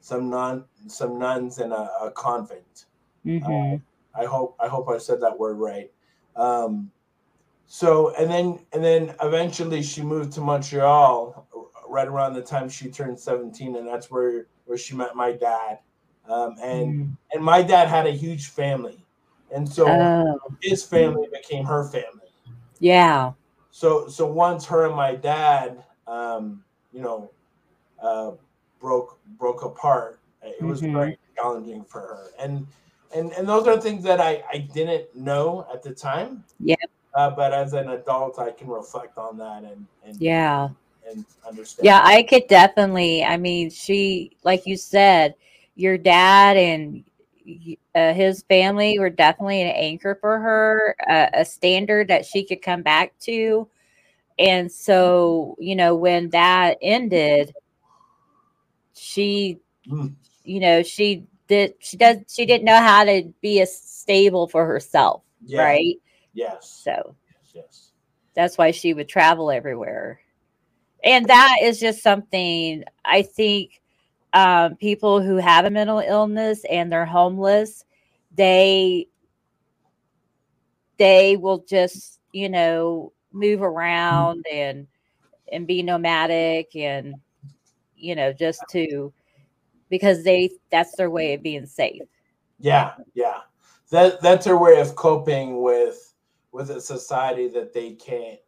[0.00, 2.86] some nun, some nuns in a, a convent.
[3.26, 3.74] Mm-hmm.
[3.74, 5.90] Uh, I hope I hope I said that word right.
[6.36, 6.90] Um,
[7.66, 11.46] so and then and then eventually she moved to Montreal
[11.88, 15.78] right around the time she turned 17 and that's where where she met my dad
[16.28, 17.16] um, and mm.
[17.32, 19.04] and my dad had a huge family
[19.54, 20.38] and so oh.
[20.60, 22.32] his family became her family
[22.80, 23.32] yeah
[23.70, 27.30] so so once her and my dad um, you know
[28.02, 28.32] uh,
[28.80, 30.94] broke broke apart it was mm-hmm.
[30.94, 32.66] very challenging for her and
[33.14, 36.74] and and those are things that i i didn't know at the time yeah
[37.14, 40.68] uh, but as an adult, I can reflect on that and, and yeah,
[41.08, 41.84] and understand.
[41.84, 43.24] Yeah, I could definitely.
[43.24, 45.34] I mean, she, like you said,
[45.76, 47.04] your dad and
[47.94, 52.62] uh, his family were definitely an anchor for her, uh, a standard that she could
[52.62, 53.68] come back to.
[54.38, 57.54] And so, you know, when that ended,
[58.94, 60.12] she, mm.
[60.42, 64.66] you know, she did, she does, she didn't know how to be a stable for
[64.66, 65.62] herself, yeah.
[65.62, 65.96] right?
[66.34, 66.80] Yes.
[66.84, 67.90] So yes, yes.
[68.34, 70.20] That's why she would travel everywhere.
[71.04, 73.80] And that is just something I think
[74.32, 77.84] um, people who have a mental illness and they're homeless,
[78.34, 79.06] they
[80.98, 84.86] they will just, you know, move around and
[85.52, 87.14] and be nomadic and
[87.96, 89.12] you know, just to
[89.88, 92.02] because they that's their way of being safe.
[92.58, 93.40] Yeah, yeah.
[93.90, 96.13] That that's their way of coping with
[96.54, 98.38] with a society that they can't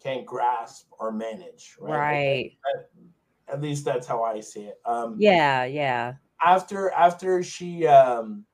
[0.00, 2.52] can't grasp or manage right, right.
[3.48, 4.78] At, at, least that's how i see it.
[4.84, 6.12] Um yeah yeah.
[6.44, 8.44] after after she um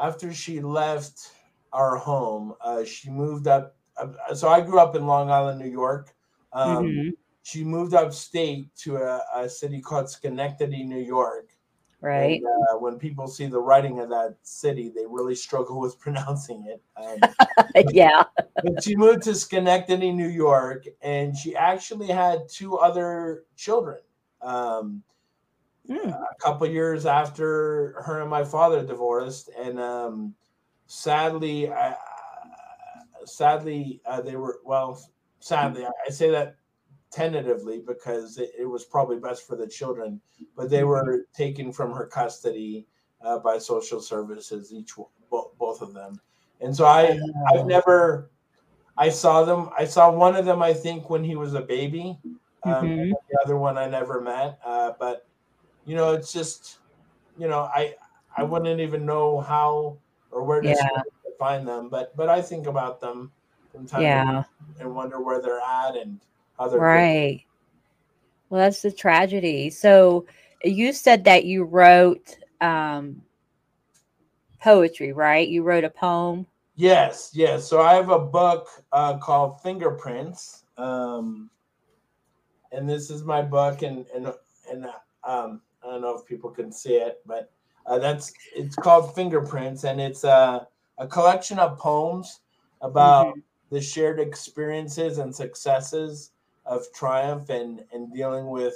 [0.00, 1.32] after she left
[1.74, 5.70] our home uh she moved up uh, so i grew up in long island new
[5.70, 6.14] york.
[6.54, 7.08] Um mm-hmm.
[7.42, 11.43] she moved upstate to a, a city called schenectady new york
[12.04, 12.42] Right.
[12.42, 16.66] And, uh, when people see the writing of that city, they really struggle with pronouncing
[16.66, 16.82] it.
[16.96, 18.24] Um, yeah.
[18.62, 24.00] but she moved to Schenectady, New York, and she actually had two other children.
[24.42, 25.02] Um,
[25.88, 26.08] mm.
[26.12, 30.34] A couple years after her and my father divorced, and um,
[30.86, 31.96] sadly, I,
[33.24, 35.00] sadly, uh, they were well.
[35.40, 36.56] Sadly, I say that
[37.14, 40.20] tentatively because it, it, was probably best for the children,
[40.56, 42.86] but they were taken from her custody
[43.24, 44.92] uh, by social services, each
[45.30, 46.20] both of them.
[46.60, 47.18] And so I,
[47.52, 48.30] I've never,
[48.98, 49.70] I saw them.
[49.78, 52.18] I saw one of them, I think, when he was a baby.
[52.64, 53.10] Um, mm-hmm.
[53.10, 54.58] The other one I never met.
[54.64, 55.26] Uh, but
[55.84, 56.78] you know, it's just,
[57.38, 57.94] you know, I,
[58.36, 59.98] I wouldn't even know how
[60.30, 61.02] or where to yeah.
[61.38, 63.30] find them, but but I think about them
[63.70, 64.44] from time Yeah.
[64.80, 66.20] and wonder where they're at and
[66.58, 66.80] doing.
[66.80, 67.44] Right.
[68.48, 69.70] Well, that's the tragedy.
[69.70, 70.26] So
[70.62, 73.22] you said that you wrote um,
[74.60, 75.46] poetry, right?
[75.48, 76.46] You wrote a poem.
[76.76, 77.68] Yes, yes.
[77.68, 81.50] So I have a book uh, called Fingerprints, um,
[82.72, 84.32] and this is my book, and and
[84.70, 84.86] and
[85.24, 87.50] um, I don't know if people can see it, but
[87.86, 90.66] uh, that's it's called Fingerprints, and it's a
[90.98, 92.40] a collection of poems
[92.80, 93.42] about Mhm.
[93.70, 96.32] the shared experiences and successes
[96.66, 98.74] of triumph and and dealing with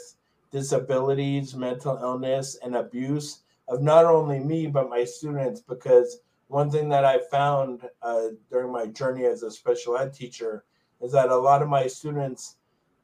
[0.51, 6.89] disabilities, mental illness, and abuse of not only me but my students because one thing
[6.89, 10.65] that I found uh, during my journey as a special ed teacher
[11.01, 12.57] is that a lot of my students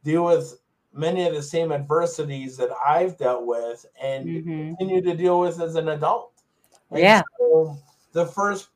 [0.03, 0.61] deal with
[0.93, 4.77] many of the same adversities that I've dealt with and Mhm.
[4.79, 6.43] continue to deal with as an adult.
[6.91, 7.23] And Yeah.
[7.39, 7.77] so
[8.13, 8.71] the first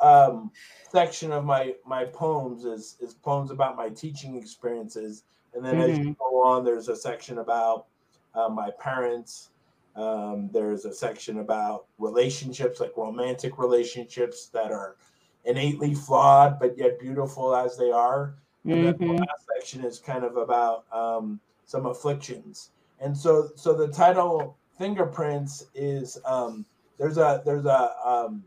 [0.00, 0.50] um,
[0.82, 5.98] section of my my poems is is poems about my teaching experiences, and then as
[5.98, 6.18] you Mhm.
[6.18, 7.86] go on, there's a section about
[8.34, 9.50] uh, my parents.
[9.96, 14.96] Um, there's a section about relationships, like romantic relationships that are
[15.44, 18.36] innately flawed but yet beautiful as they are.
[18.66, 22.70] And then the last section is kind of about um, some afflictions.
[23.00, 26.64] And so, so the title "Fingerprints" is um,
[26.98, 28.44] there's a there's a um,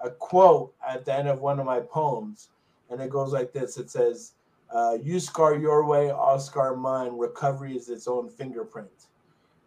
[0.00, 2.48] a quote at the end of one of my poems,
[2.90, 4.32] and it goes like this: It says,
[4.70, 7.16] uh, "You scar your way, I'll scar mine.
[7.16, 9.08] Recovery is its own fingerprint."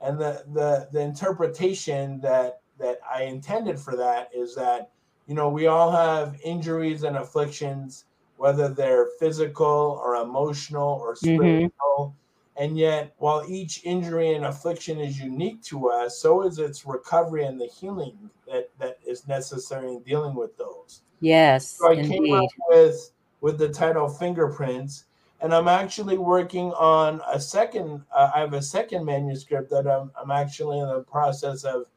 [0.02, 4.92] And the the the interpretation that that I intended for that is that
[5.28, 8.06] you know we all have injuries and afflictions,
[8.38, 12.16] whether they're physical or emotional or spiritual.
[12.58, 17.46] And yet, while each injury and affliction is unique to us, so is its recovery
[17.46, 21.02] and the healing that, that is necessary in dealing with those.
[21.22, 25.06] Yes, So I came up with with the title Fingerprints,
[25.42, 28.04] and I'm actually working on a second.
[28.16, 31.88] Uh, I have a second manuscript that I'm I'm actually in the process of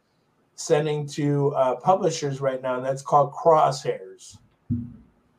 [0.57, 4.39] sending to uh, publishers right now, and that's called Crosshairs.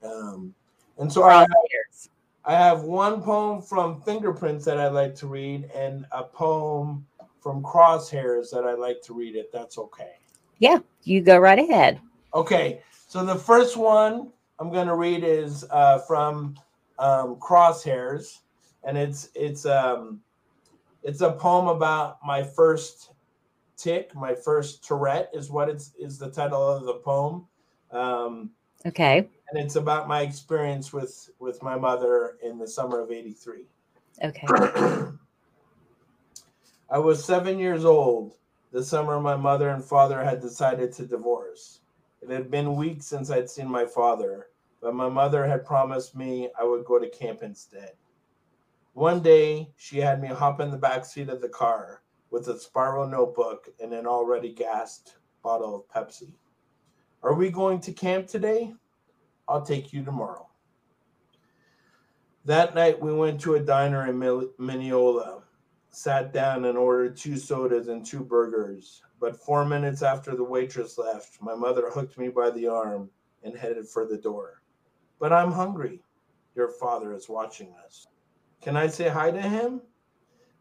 [0.04, 0.54] Um,
[0.98, 2.10] and so I Crosshairs.
[2.46, 7.06] I have one poem from Fingerprints that I'd like to read, and a poem
[7.42, 9.36] from Crosshairs that I'd like to read.
[9.36, 10.14] If that's okay.
[10.60, 12.00] Yeah, you go right ahead.
[12.34, 16.56] Okay, so the first one I'm going to read is uh, from
[16.98, 18.40] um, Crosshairs,
[18.84, 20.22] and it's it's um,
[21.04, 23.12] it's a poem about my first
[23.78, 27.46] tic, my first Tourette is what it's is the title of the poem,
[27.92, 28.50] um,
[28.86, 29.28] Okay.
[29.50, 33.66] and it's about my experience with with my mother in the summer of '83.
[34.24, 34.48] Okay.
[36.90, 38.36] I was seven years old
[38.72, 41.80] the summer my mother and father had decided to divorce.
[42.26, 44.48] It had been weeks since I'd seen my father,
[44.82, 47.92] but my mother had promised me I would go to camp instead.
[48.94, 52.58] One day, she had me hop in the back seat of the car with a
[52.58, 56.34] spiral notebook and an already gassed bottle of Pepsi.
[57.22, 58.74] Are we going to camp today?
[59.48, 60.50] I'll take you tomorrow.
[62.46, 65.44] That night, we went to a diner in Mineola
[65.92, 69.02] sat down and ordered two sodas and two burgers.
[69.26, 73.10] But four minutes after the waitress left, my mother hooked me by the arm
[73.42, 74.62] and headed for the door.
[75.18, 76.04] But I'm hungry.
[76.54, 78.06] Your father is watching us.
[78.62, 79.82] Can I say hi to him?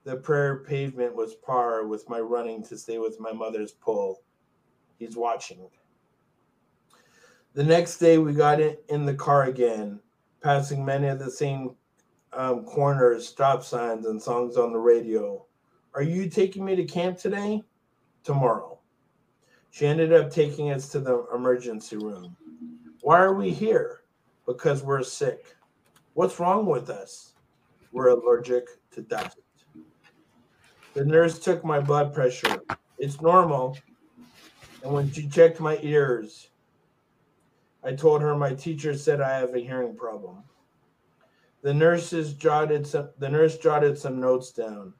[0.05, 4.22] The prayer pavement was par with my running to stay with my mother's pull.
[4.98, 5.68] He's watching.
[7.53, 10.00] The next day, we got in, the car again,
[10.42, 11.77] passing many of the same
[12.33, 15.44] um, corners, stop signs, and songs on the radio.
[15.92, 17.62] Are you taking me to camp today?
[18.24, 18.78] Tomorrow.
[19.70, 22.37] She ended up taking us to the emergency room.
[23.02, 24.00] Why are we here?
[24.46, 25.54] Because we're sick.
[26.14, 27.34] What's wrong with us?
[27.92, 29.38] We're allergic to dust.
[30.94, 32.62] The nurse took my blood pressure.
[32.98, 33.77] It's normal.
[34.83, 36.48] And when she checked my ears,
[37.83, 40.44] I told her my teacher said I have a hearing problem.
[41.62, 44.94] The nurses jotted some the nurse jotted some notes down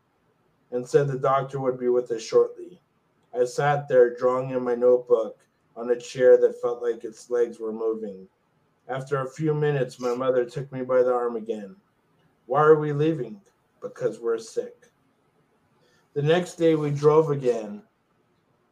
[0.73, 2.81] and said the doctor would be with us shortly.
[3.39, 5.39] I sat there drawing in my notebook
[5.77, 8.29] on a chair that felt like its legs were moving.
[8.89, 11.75] After a few minutes, my mother took me by the arm again.
[12.47, 13.41] Why are we leaving?
[13.81, 14.89] Because we're sick.
[16.13, 17.83] The next day we drove again.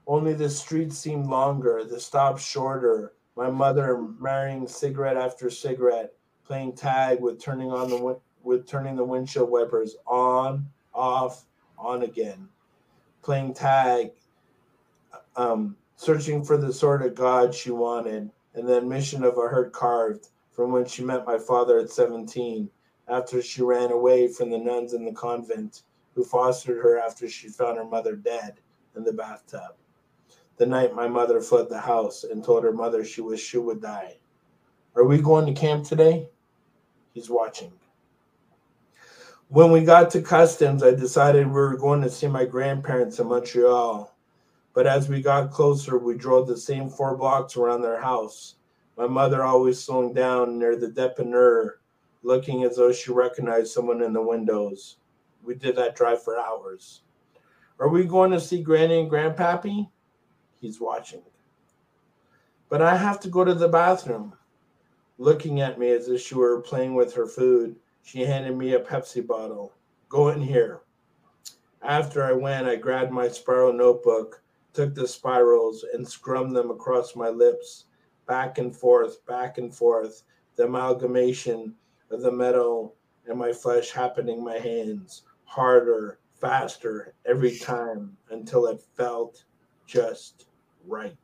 [0.06, 3.14] Only the streets seemed longer, the stops shorter.
[3.36, 6.12] My mother marrying cigarette after cigarette,
[6.44, 11.44] playing tag with turning on the with turning the windshield wipers on, off,
[11.78, 12.48] on again,
[13.22, 14.10] playing tag,
[15.36, 19.72] um, searching for the sort of God she wanted, and the mission of a hurt
[19.72, 22.68] carved from when she met my father at 17
[23.08, 25.82] after she ran away from the nuns in the convent
[26.14, 28.54] who fostered her after she found her mother dead
[28.96, 29.74] in the bathtub.
[30.58, 33.80] The night my mother fled the house and told her mother she was she would
[33.80, 34.18] die.
[34.94, 36.28] Are we going to camp today?
[37.14, 37.72] He's watching.
[39.48, 43.28] When we got to customs, I decided we were going to see my grandparents in
[43.28, 44.11] Montreal.
[44.74, 48.56] But as we got closer, we drove the same four blocks around their house.
[48.96, 51.80] My mother always slowing down near the depanneur,
[52.22, 54.96] looking as though she recognized someone in the windows.
[55.42, 57.02] We did that drive for hours.
[57.78, 59.88] Are we going to see Granny and Grandpappy?
[60.60, 61.22] He's watching.
[62.68, 64.34] But I have to go to the bathroom.
[65.18, 68.80] Looking at me as if she were playing with her food, she handed me a
[68.80, 69.72] Pepsi bottle.
[70.08, 70.80] Go in here.
[71.82, 74.41] After I went, I grabbed my spiral notebook,
[74.72, 77.86] took the spirals, and scrummed them across my lips,
[78.26, 80.22] back and forth, back and forth,
[80.56, 81.74] the amalgamation
[82.10, 82.94] of the metal
[83.26, 89.44] and my flesh happening in my hands, harder, faster every time until it felt
[89.86, 90.46] just
[90.86, 91.16] right.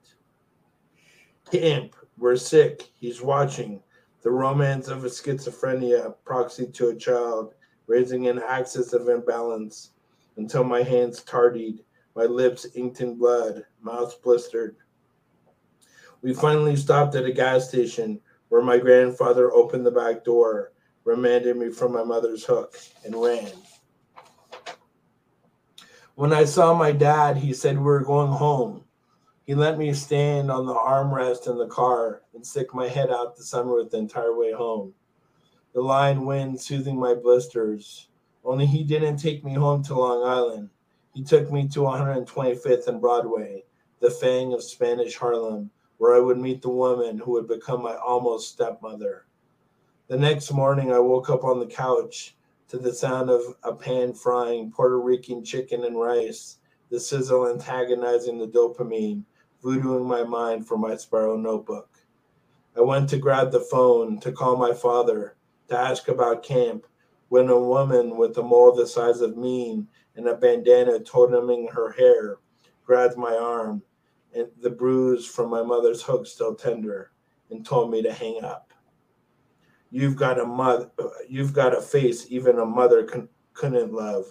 [1.51, 2.91] Camp, we're sick.
[2.95, 3.83] He's watching.
[4.23, 7.55] The romance of a schizophrenia proxy to a child,
[7.87, 9.93] raising an axis of imbalance
[10.37, 11.81] until my hands tardied,
[12.19, 14.75] my lips inked in blood, mouth blistered.
[16.21, 20.73] We finally stopped at a gas station where my grandfather opened the back door,
[21.05, 23.53] remanded me from my mother's hook, and ran.
[26.16, 28.83] When I saw my dad, he said we were going home.
[29.45, 33.37] He let me stand on the armrest in the car and stick my head out
[33.37, 34.93] the sunroof the entire way home.
[35.73, 38.09] The line wind soothing my blisters.
[38.45, 40.71] Only he didn't take me home to Long Island.
[41.19, 43.64] He took me to 125th and Broadway,
[43.99, 47.97] the fang of Spanish Harlem, where I would meet the woman who would become my
[47.97, 49.27] almost stepmother.
[50.07, 52.37] The next morning, I woke up on the couch
[52.69, 56.59] to the sound of a pan frying Puerto Rican chicken and rice,
[56.89, 59.25] the sizzle antagonizing the dopamine
[59.61, 61.99] voodooing my mind for my spiral notebook.
[62.77, 65.35] I went to grab the phone to call my father
[65.66, 66.87] to ask about camp
[67.29, 69.85] when a woman with a mole the size of me
[70.19, 72.39] and a bandana toteming her hair
[72.85, 73.81] grabbed my arm
[74.35, 77.12] and the bruise from my mother's hook still tender
[77.51, 78.75] and told me to hang up.
[79.93, 80.91] You've got a mother,
[81.29, 84.27] you've got a face even a mother con- couldn't love.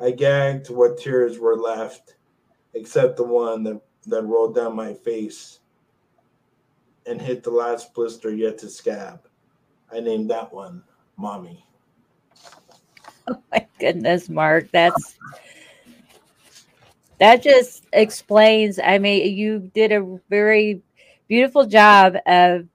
[0.00, 2.16] I gagged what tears were left,
[2.72, 5.60] except the one that that rolled down my face
[7.04, 9.28] and hit the last blister yet to scab.
[9.92, 10.82] I named that one
[11.18, 11.67] Mommy.
[13.28, 14.70] Oh my goodness, Mark.
[14.72, 15.18] That's
[17.18, 18.78] that just explains.
[18.78, 20.82] I mean, you did a very
[21.26, 22.66] beautiful job of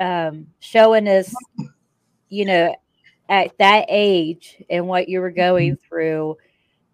[0.00, 1.32] um, showing us,
[2.28, 2.74] you know,
[3.28, 5.88] at that age and what you were going mm-hmm.
[5.88, 6.36] through,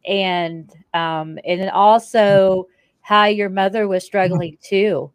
[0.07, 2.69] and um, and also
[3.01, 4.07] how your mother was mm-hmm.
[4.07, 5.11] struggling too.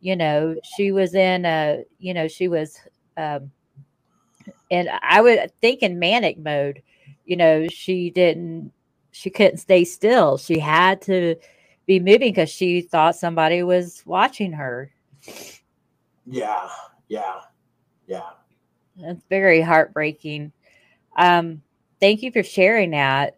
[0.00, 2.78] You know, she was in a, you know, she was,
[3.16, 3.50] um,
[4.70, 6.82] and I would think in manic mode.
[7.24, 8.72] You know, she didn't,
[9.12, 10.36] she couldn't stay still.
[10.36, 11.36] She had to
[11.86, 14.90] be moving because she thought somebody was watching her.
[16.26, 16.68] Yeah,
[17.08, 17.40] yeah,
[18.06, 18.30] yeah.
[18.98, 20.52] It's very heartbreaking.
[21.16, 21.62] Um,
[22.00, 23.36] thank you for sharing that.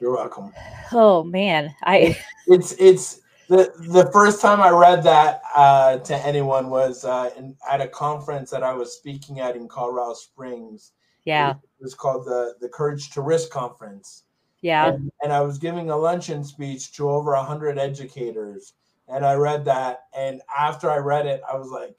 [0.00, 0.52] You're welcome.
[0.92, 6.68] Oh man, I it's it's the the first time I read that uh, to anyone
[6.68, 10.92] was uh, in, at a conference that I was speaking at in Colorado Springs.
[11.24, 14.24] Yeah, it was called the the Courage to Risk Conference.
[14.62, 18.74] Yeah, and, and I was giving a luncheon speech to over a hundred educators,
[19.08, 21.98] and I read that, and after I read it, I was like,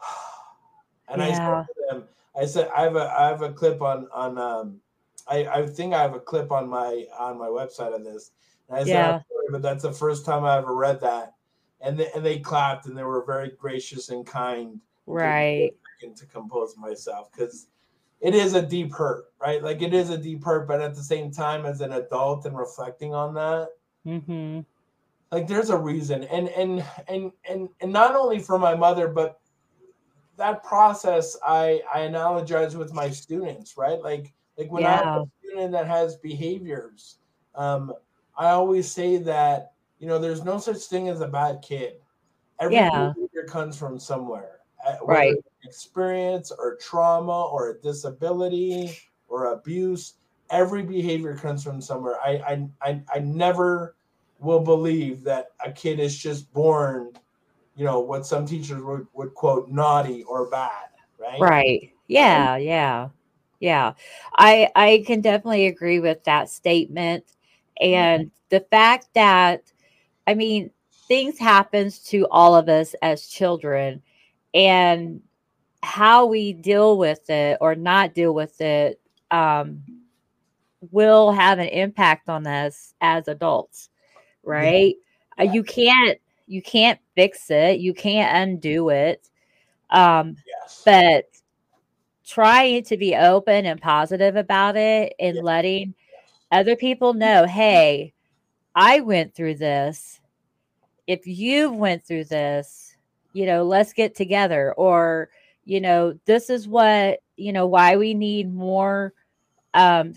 [1.08, 1.28] and yeah.
[1.28, 2.08] I said to them,
[2.38, 4.80] I said, I have a I have a clip on on um,
[5.28, 8.30] I I think I have a clip on my on my website on this.
[8.68, 11.34] Said, yeah but that's the first time I ever read that.
[11.80, 14.80] And they, and they clapped and they were very gracious and kind.
[15.06, 15.72] Right.
[16.00, 17.68] To, to compose myself because
[18.20, 19.62] it is a deep hurt, right?
[19.62, 22.56] Like it is a deep hurt, but at the same time, as an adult and
[22.56, 23.68] reflecting on that,
[24.06, 24.60] mm-hmm.
[25.30, 29.40] like there's a reason, and and and and and not only for my mother, but
[30.36, 34.02] that process I I analogize with my students, right?
[34.02, 35.00] Like like when yeah.
[35.00, 37.18] I have a student that has behaviors,
[37.54, 37.92] um,
[38.36, 41.94] I always say that you know there's no such thing as a bad kid.
[42.60, 43.12] Every yeah.
[43.14, 45.34] behavior comes from somewhere, uh, right?
[45.64, 48.96] Experience or trauma or a disability
[49.28, 50.14] or abuse.
[50.50, 52.16] Every behavior comes from somewhere.
[52.24, 53.96] I I I, I never
[54.38, 57.12] will believe that a kid is just born
[57.76, 63.08] you know what some teachers would, would quote naughty or bad right right yeah yeah
[63.60, 63.92] yeah
[64.36, 67.24] i i can definitely agree with that statement.
[67.80, 69.72] And the fact that
[70.26, 70.70] i mean
[71.08, 74.02] things happens to all of us as children
[74.54, 75.20] and
[75.82, 79.00] how we deal with it or not deal with it
[79.30, 79.82] um,
[80.90, 83.90] will have an impact on us as adults
[84.42, 84.96] right
[85.38, 85.44] yeah.
[85.44, 89.28] uh, you can't you can't fix it you can't undo it
[89.90, 90.82] um, yes.
[90.84, 91.24] but
[92.26, 95.94] trying to be open and positive about it and letting
[96.52, 98.12] other people know hey
[98.74, 100.20] i went through this.
[101.06, 102.96] If you went through this
[103.36, 104.72] you know let's get together.
[104.78, 105.28] Or
[105.66, 109.12] you know this is what you know why we need more
[109.74, 110.14] um,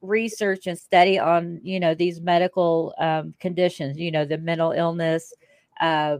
[0.00, 5.34] research and study on you know these medical um, conditions you know the mental illness
[5.80, 6.18] uh,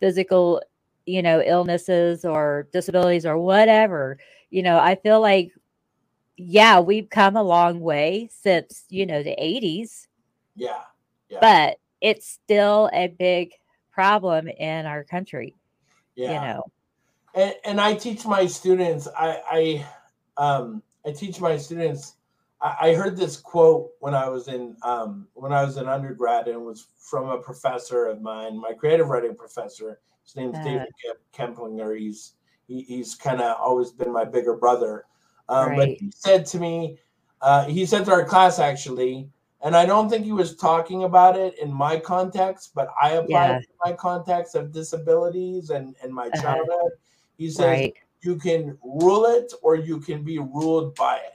[0.00, 0.62] physical
[1.04, 4.18] you know illnesses or disabilities or whatever.
[4.50, 5.52] You know i feel like
[6.36, 10.06] yeah we've come a long way since you know the 80s
[10.56, 10.80] yeah,
[11.28, 11.38] yeah.
[11.40, 13.52] but it's still a big
[13.92, 15.54] problem in our country
[16.16, 16.28] yeah.
[16.28, 16.64] you know
[17.34, 19.86] and, and i teach my students i i
[20.36, 22.16] um i teach my students
[22.64, 26.56] I, heard this quote when I was in um, when I was in undergrad, and
[26.56, 30.00] it was from a professor of mine, my creative writing professor.
[30.24, 30.88] His name's uh, David
[31.36, 31.98] Kemplinger.
[31.98, 32.34] He's
[32.66, 35.04] he, he's kind of always been my bigger brother.
[35.48, 35.78] Um, right.
[35.78, 36.98] But he said to me,
[37.40, 39.28] uh, he said to our class actually,
[39.62, 43.28] and I don't think he was talking about it in my context, but I applied
[43.28, 43.60] yeah.
[43.84, 46.42] my context of disabilities and and my uh-huh.
[46.42, 46.92] childhood.
[47.38, 47.94] He says right.
[48.22, 51.34] you can rule it or you can be ruled by it.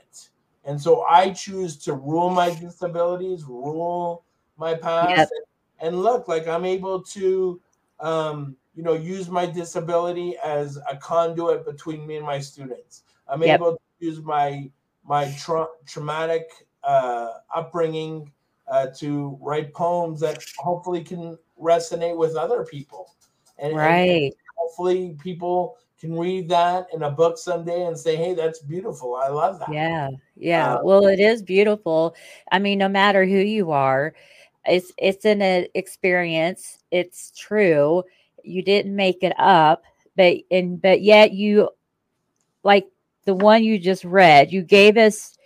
[0.64, 4.24] And so I choose to rule my disabilities, rule
[4.56, 5.28] my past, yep.
[5.80, 7.60] and, and, look like I'm able to,
[7.98, 13.04] um, you know, use my disability as a conduit between me and my students.
[13.26, 13.58] I'm yep.
[13.58, 14.70] able to use my
[15.04, 16.48] my tra- traumatic
[16.84, 18.30] uh, upbringing
[18.68, 23.14] uh, to write poems that hopefully can resonate with other people.
[23.58, 24.08] And, right.
[24.08, 29.16] And hopefully people can read that in a book someday and say, "Hey, that's beautiful.
[29.16, 30.74] I love that." Yeah, yeah.
[30.74, 32.14] Uh, well, it is beautiful.
[32.50, 34.14] I mean, no matter who you are,
[34.64, 36.78] it's it's an experience.
[36.90, 38.02] It's true.
[38.42, 39.82] You didn't make it up,
[40.16, 41.68] but and but yet you,
[42.62, 42.86] like
[43.24, 45.36] the one you just read, you gave us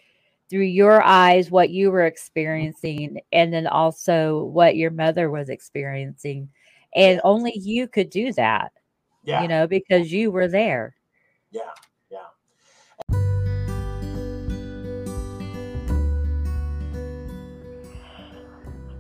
[0.51, 6.49] through your eyes what you were experiencing, and then also what your mother was experiencing,
[6.95, 8.73] and only you could do that
[9.25, 9.43] yeah.
[9.43, 10.95] You know, because you were there.
[11.51, 11.63] Yeah.
[12.11, 12.19] Yeah.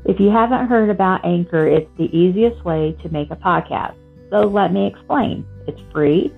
[0.07, 3.97] If you haven't heard about Anchor, it's the easiest way to make a podcast.
[4.31, 5.47] So let me explain.
[5.67, 6.33] It's free.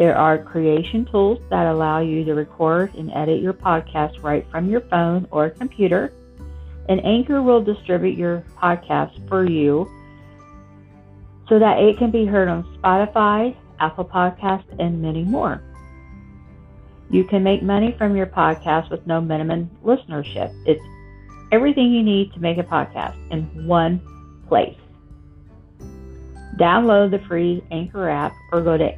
[0.00, 4.70] There are creation tools that allow you to record and edit your podcast right from
[4.70, 6.10] your phone or computer.
[6.88, 9.86] And Anchor will distribute your podcast for you
[11.50, 15.62] so that it can be heard on Spotify, Apple Podcasts, and many more.
[17.10, 20.50] You can make money from your podcast with no minimum listenership.
[20.66, 20.82] It's
[21.52, 24.00] everything you need to make a podcast in one
[24.48, 24.78] place.
[26.58, 28.94] Download the free Anchor app or go to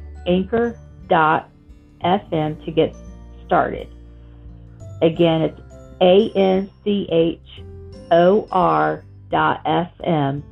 [1.09, 2.95] anchor.fm to get
[3.45, 3.87] started.
[5.01, 5.61] Again, it's
[6.01, 7.63] A N C H
[8.11, 10.43] O R dot FM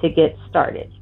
[0.00, 0.92] to get started.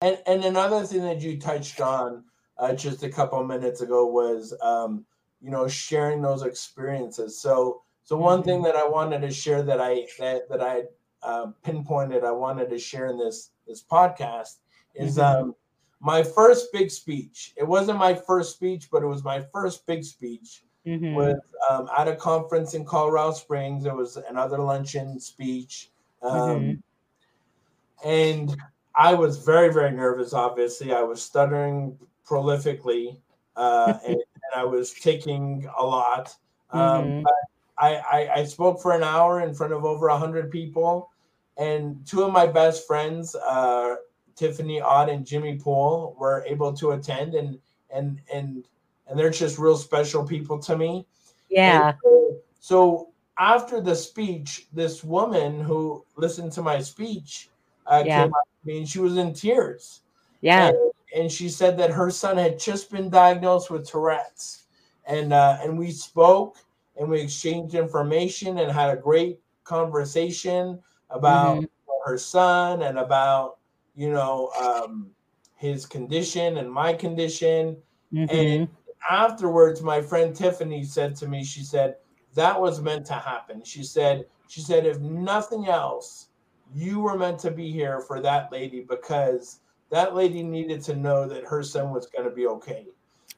[0.00, 2.24] And and another thing that you touched on
[2.58, 5.06] uh, just a couple minutes ago was um,
[5.40, 7.40] you know sharing those experiences.
[7.40, 8.64] So so one thing mm-hmm.
[8.64, 10.82] that I wanted to share that I that that I
[11.22, 14.56] uh, pinpointed I wanted to share in this this podcast
[14.94, 15.44] is mm-hmm.
[15.44, 15.54] um,
[16.00, 17.54] my first big speech.
[17.56, 20.62] It wasn't my first speech, but it was my first big speech.
[20.86, 21.14] Mm-hmm.
[21.14, 21.36] Was
[21.70, 23.84] um, at a conference in Colorado Springs.
[23.84, 25.90] There was another luncheon speech,
[26.22, 28.06] um, mm-hmm.
[28.06, 28.54] and
[28.94, 30.34] I was very, very nervous.
[30.34, 31.98] Obviously, I was stuttering
[32.28, 33.16] prolifically,
[33.56, 36.36] uh, and, and, I was taking a lot.
[36.70, 37.22] Um, mm-hmm.
[37.22, 37.34] But
[37.76, 41.10] I, I, I, spoke for an hour in front of over hundred people,
[41.56, 43.96] and two of my best friends, uh,
[44.36, 47.58] Tiffany Ott and Jimmy Poole, were able to attend, and
[47.92, 48.64] and and
[49.06, 51.06] and they're just real special people to me.
[51.50, 51.94] Yeah.
[52.02, 53.08] So, so
[53.38, 57.48] after the speech, this woman who listened to my speech
[57.86, 58.22] uh, yeah.
[58.22, 60.00] came up to me and she was in tears.
[60.40, 60.68] Yeah.
[60.68, 60.76] And,
[61.16, 64.64] and, she said that her son had just been diagnosed with Tourette's.
[65.06, 66.58] and uh, and we spoke
[66.96, 71.68] and we exchanged information and had a great conversation about Mhm.
[72.04, 73.58] her son and about
[73.94, 75.10] you know um,
[75.56, 77.80] his condition and my condition.
[78.12, 78.68] Mhm.
[79.08, 81.96] Afterwards, my friend Tiffany said to me, she said
[82.34, 83.62] that was meant to happen.
[83.64, 86.28] She said she said if nothing else,
[86.72, 91.26] you were meant to be here for that lady because that lady needed to know
[91.26, 92.86] that her son was going to be okay.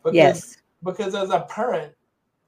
[0.02, 0.57] Because yes.
[0.82, 1.92] because as a parent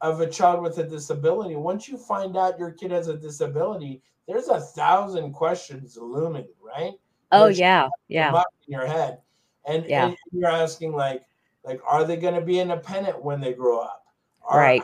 [0.01, 4.03] of a child with a disability, once you find out your kid has a disability,
[4.27, 6.93] there's a thousand questions looming, right?
[7.33, 7.89] Oh yeah.
[8.09, 8.31] Yeah.
[8.67, 9.19] In your head,
[9.67, 10.07] and, Yeah.
[10.07, 11.25] and you're asking like,
[11.65, 14.05] like, are they going to be independent when they grow up?
[14.45, 14.83] Are- Right.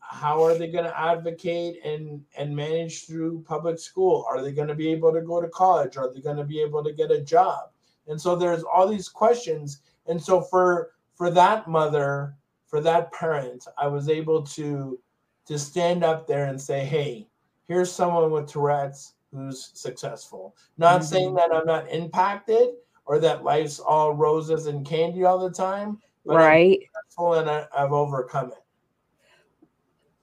[0.00, 4.24] How are they going to advocate and and manage through public school?
[4.26, 5.98] Are they going to be able to go to college?
[5.98, 7.68] Are they going to be able to get a job?
[8.06, 9.82] And so there's all these questions.
[10.06, 12.34] And so for for that mother,
[12.68, 14.98] for that parent, I was able to
[15.46, 17.26] to stand up there and say, "Hey,
[17.66, 22.70] here's someone with Tourette's who's successful." Not saying that I'm not impacted
[23.06, 26.80] or that life's all roses and candy all the time, but I'm Right.
[26.82, 28.62] successful and I, I've overcome it.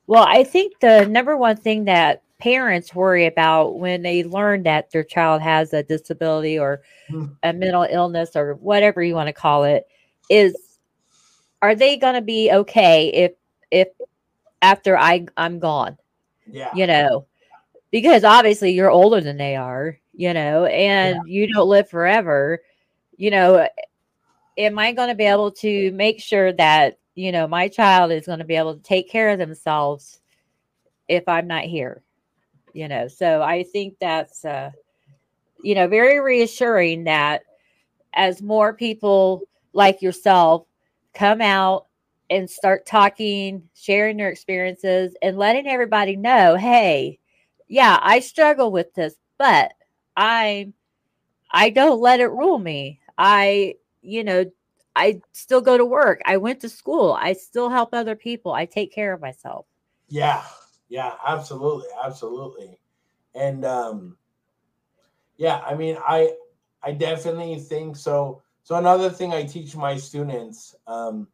[0.08, 4.91] Well, I think the number one thing that parents worry about when they learn that
[4.91, 7.36] their child has a disability or Mhm.
[7.41, 9.88] a mental illness or whatever you want to call it
[10.30, 10.74] is
[11.62, 13.34] are they going to be okay if
[13.72, 13.88] if
[14.62, 15.97] after I I'm gone,
[16.47, 16.72] Yeah.
[16.76, 17.26] you know?
[17.91, 22.62] Because obviously you're older than they are, you know, and you don't live forever.
[23.18, 23.68] You know,
[24.58, 28.26] am I going to be able to make sure that, you know, my child is
[28.26, 30.20] going to be able to take care of themselves
[31.08, 32.01] if I'm not here?
[32.74, 34.72] You know, so I think that's, uh,
[35.62, 37.43] you know, very reassuring that
[38.14, 40.66] as more people like yourself
[41.16, 41.88] come out
[42.30, 47.20] and start talking, sharing your experiences, and letting everybody know, hey,
[47.68, 49.74] yeah, I struggle with this, but
[50.18, 50.74] I
[51.51, 52.99] I don't let it rule me.
[53.18, 54.45] I, you know,
[54.95, 56.22] I still go to work.
[56.26, 57.18] I went to school.
[57.20, 58.51] I still help other people.
[58.53, 59.66] I take care of myself.
[60.07, 60.43] Yeah,
[60.89, 62.80] yeah, absolutely, absolutely.
[63.34, 64.18] And um
[65.38, 66.34] yeah, I mean I
[66.84, 68.41] I definitely think so.
[68.66, 71.28] So another thing I teach my students um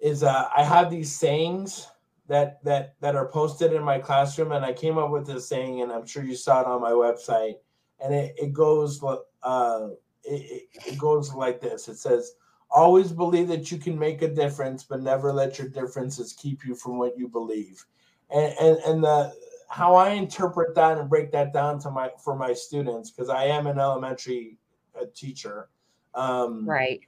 [0.00, 1.86] is uh I have these sayings
[2.26, 5.82] that that that are posted in my classroom and I came up with this saying
[5.82, 7.56] and I'm sure you saw it on my website
[8.02, 9.02] and it, it goes
[9.42, 9.88] uh
[10.24, 11.88] it, it- goes like this.
[11.88, 12.32] It says
[12.70, 16.74] always believe that you can make a difference but never let your differences keep you
[16.74, 17.84] from what you believe
[18.30, 19.30] and and, and the
[19.68, 23.44] how i interpret that and break that down to my for my students because i
[23.44, 24.56] am an elementary
[24.98, 25.68] uh, teacher
[26.14, 27.00] um Right.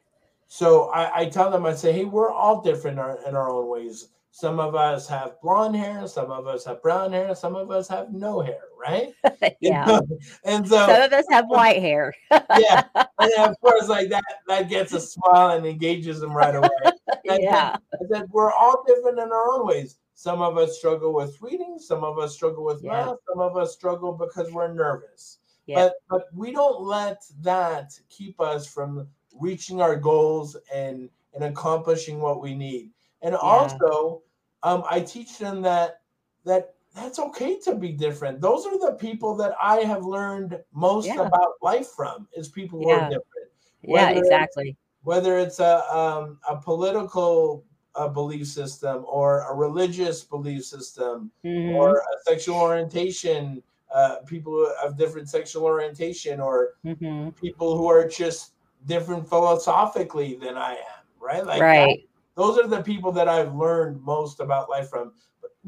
[0.46, 3.50] so I, I tell them i say hey we're all different in our, in our
[3.50, 7.54] own ways some of us have blonde hair some of us have brown hair some
[7.54, 9.14] of us have no hair right
[9.60, 10.00] yeah.
[10.44, 12.12] and so Some of us have white hair.
[12.58, 12.82] yeah
[13.20, 16.68] and of course like that that gets a smile and engages them right away
[17.28, 17.76] And yeah.
[17.94, 19.96] I said we're all different in our own ways.
[20.14, 23.06] Some of us struggle with reading, some of us struggle with Yeah.
[23.06, 25.38] math, some of us struggle because we're nervous.
[25.66, 25.76] Yeah.
[25.76, 29.08] But but we don't let that keep us from
[29.40, 32.90] reaching our goals and and accomplishing what we need.
[33.22, 34.22] And also,
[34.62, 36.00] um, I teach them that
[36.44, 38.40] that that's okay to be different.
[38.40, 41.22] Those are the people that I have learned most Yeah.
[41.22, 43.06] about life from is people who Yeah.
[43.06, 43.50] are different
[43.82, 44.76] Yeah, whether- exactly.
[45.02, 47.64] whether it's a um, a political
[47.96, 51.76] uh, belief system or a religious belief system Mhm.
[51.76, 53.62] or a sexual orientation,
[53.94, 57.34] uh, people of different sexual orientation or Mhm.
[57.36, 58.54] people who are just
[58.86, 61.46] different philosophically than I am, right?
[61.46, 62.08] Like that- right.
[62.34, 65.12] those are the people that I've learned most about life from.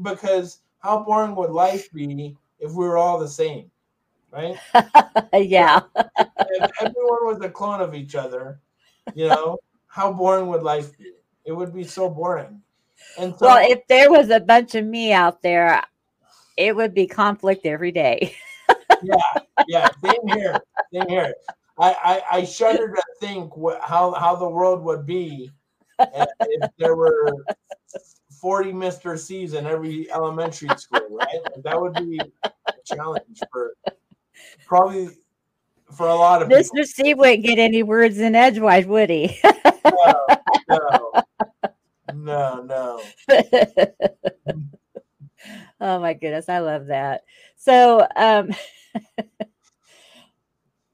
[0.01, 3.71] Because how boring would life be if we were all the same,
[4.29, 4.57] right?
[5.33, 5.81] yeah.
[6.49, 8.59] if everyone was a clone of each other,
[9.15, 9.57] you know,
[9.87, 11.13] how boring would life be?
[11.45, 12.61] It would be so boring.
[13.17, 15.81] And so, Well, if there was a bunch of me out there,
[16.57, 18.35] it would be conflict every day.
[19.03, 20.59] yeah, yeah, same here,
[20.93, 21.33] same here.
[21.79, 25.51] I, I, I shudder to think what, how how the world would be
[25.99, 27.33] if there were
[28.41, 31.63] forty Mister C's in every elementary school, right?
[31.63, 32.51] That would be a
[32.83, 33.73] challenge for
[34.65, 35.09] probably
[35.91, 36.63] for a lot of people.
[36.63, 36.85] Mr.
[36.85, 39.39] C wouldn't get any words in edgewise, would he?
[39.85, 40.25] No,
[40.69, 41.23] no,
[42.13, 43.01] no, no.
[45.79, 47.23] oh my goodness, I love that.
[47.55, 48.51] So, um,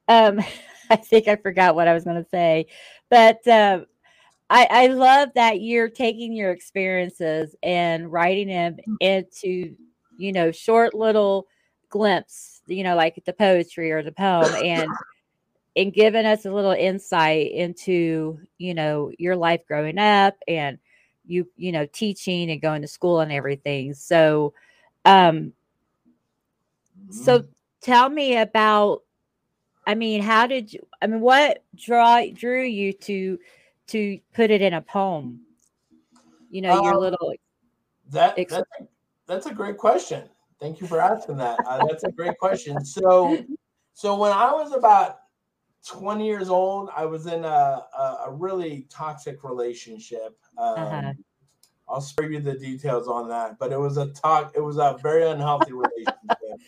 [0.07, 0.39] um,
[0.89, 2.67] I think I forgot what I was going to say,
[3.09, 3.85] but um,
[4.49, 9.75] I, I love that you're taking your experiences and writing them into,
[10.17, 11.47] you know, short little
[11.89, 14.89] glimpse, you know, like the poetry or the poem and
[15.75, 20.77] and giving us a little insight into, you know, your life growing up and
[21.25, 23.93] you, you know, teaching and going to school and everything.
[23.95, 24.53] So
[25.05, 25.53] um
[27.09, 27.47] so Mm-hmm.
[27.81, 29.03] tell me about
[29.85, 33.39] I mean, how did you I mean what draw drew you to
[33.87, 35.41] to put it in a poem?
[36.49, 37.33] You know, your Um, little
[38.11, 38.87] That that's a,
[39.27, 40.29] that's a great question.
[40.59, 41.59] Thank you for asking that.
[41.67, 42.83] Uh, that's a great question.
[42.85, 43.45] So,
[43.93, 45.19] so when I was about
[45.85, 47.47] twenty years old, I was in a
[47.97, 50.37] a, a really toxic relationship.
[50.57, 51.13] Um, Uh-huh.
[51.87, 54.53] I'll spare you the details on that, but it was a talk.
[54.55, 56.59] It was a very unhealthy relationship,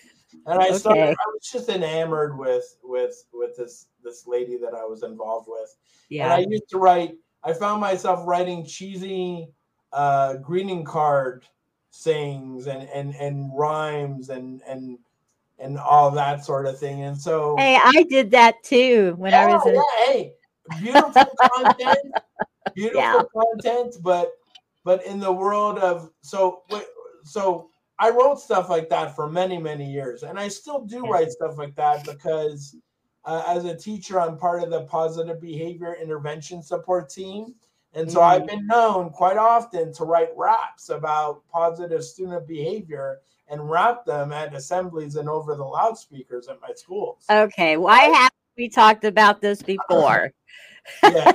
[0.45, 1.09] and I started.
[1.09, 5.75] I was just enamored with with with this this lady that I was involved with.
[6.09, 6.25] Yeah.
[6.25, 6.33] And.
[6.33, 9.49] I used to write, I found myself writing cheesy
[9.95, 11.45] uh, greeting card
[11.89, 14.99] sayings and, and, and rhymes and, and,
[15.57, 17.03] and all that sort of thing.
[17.03, 20.33] And so, Hey, I did that too when I was yeah, hey,
[20.81, 22.13] beautiful content,
[22.75, 23.21] beautiful Yeah.
[23.33, 24.33] content, but,
[24.85, 26.61] but in the world of, so,
[27.25, 27.69] so
[27.99, 30.23] I wrote stuff like that for many, many years.
[30.23, 32.77] And I still do write stuff like that because
[33.25, 37.55] uh, as a teacher, I'm part of the positive behavior intervention support team.
[37.93, 43.69] And so I've been known quite often to write raps about positive student behavior and
[43.69, 47.25] rap them at assemblies and over the loudspeakers at my schools.
[47.29, 47.77] Okay.
[47.77, 50.31] Why haven't we talked about this before?
[51.03, 51.31] yeah.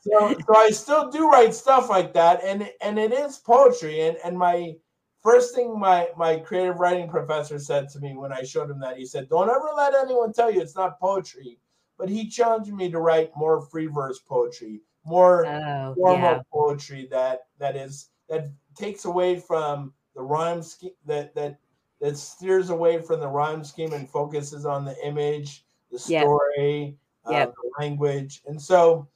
[0.00, 4.02] So, so I still do write stuff like that, and and it is poetry.
[4.02, 4.74] And and my
[5.22, 8.96] first thing my my creative writing professor said to me when I showed him that
[8.96, 11.58] he said, "Don't ever let anyone tell you it's not poetry."
[11.98, 16.42] But he challenged me to write more free verse poetry, more Oh, formal yeah.
[16.52, 21.58] poetry that that is that takes away from the rhyme scheme that that
[22.00, 26.96] that steers away from the rhyme scheme and focuses on the image, the story,
[27.30, 27.54] Yep.
[27.62, 29.08] the language, and so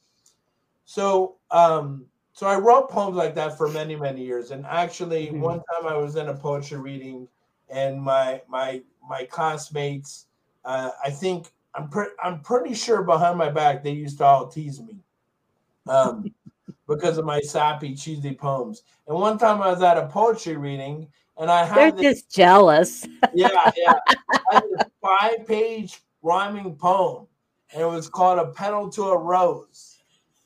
[0.85, 4.51] so um so I wrote poems like that for many many years.
[4.51, 5.41] And actually, Mhm.
[5.41, 7.29] one time I was in a poetry reading,
[7.69, 10.27] and my my my classmates,
[10.65, 14.49] uh, I think I'm pretty I'm pretty sure behind my back they used to all
[14.49, 14.99] tease me,
[15.89, 16.33] um,
[16.89, 18.83] because of my sappy cheesy poems.
[19.07, 21.09] And one time I was at a poetry reading,
[21.39, 23.07] and I They're had this just jealous.
[23.35, 23.95] yeah, yeah.
[24.51, 27.27] I had this five page rhyming poem,
[27.73, 29.99] and it was called A Petal to a Rose.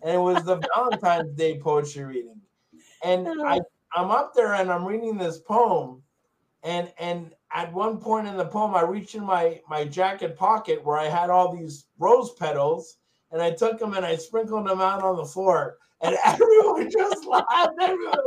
[0.03, 2.41] And it was the Valentine's Day poetry reading.
[3.05, 3.61] And I,
[3.95, 6.03] I'm up there and I'm reading this poem.
[6.63, 10.85] And and at one point in the poem, I reached in my, my jacket pocket
[10.85, 12.97] where I had all these rose petals,
[13.31, 15.79] and I took them and I sprinkled them out on the floor.
[16.01, 17.49] And everyone just laughed.
[17.81, 18.19] Everyone,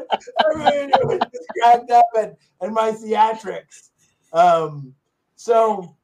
[0.46, 3.90] everyone just cracked up at, at my theatrics.
[4.34, 4.94] Um,
[5.36, 5.96] so,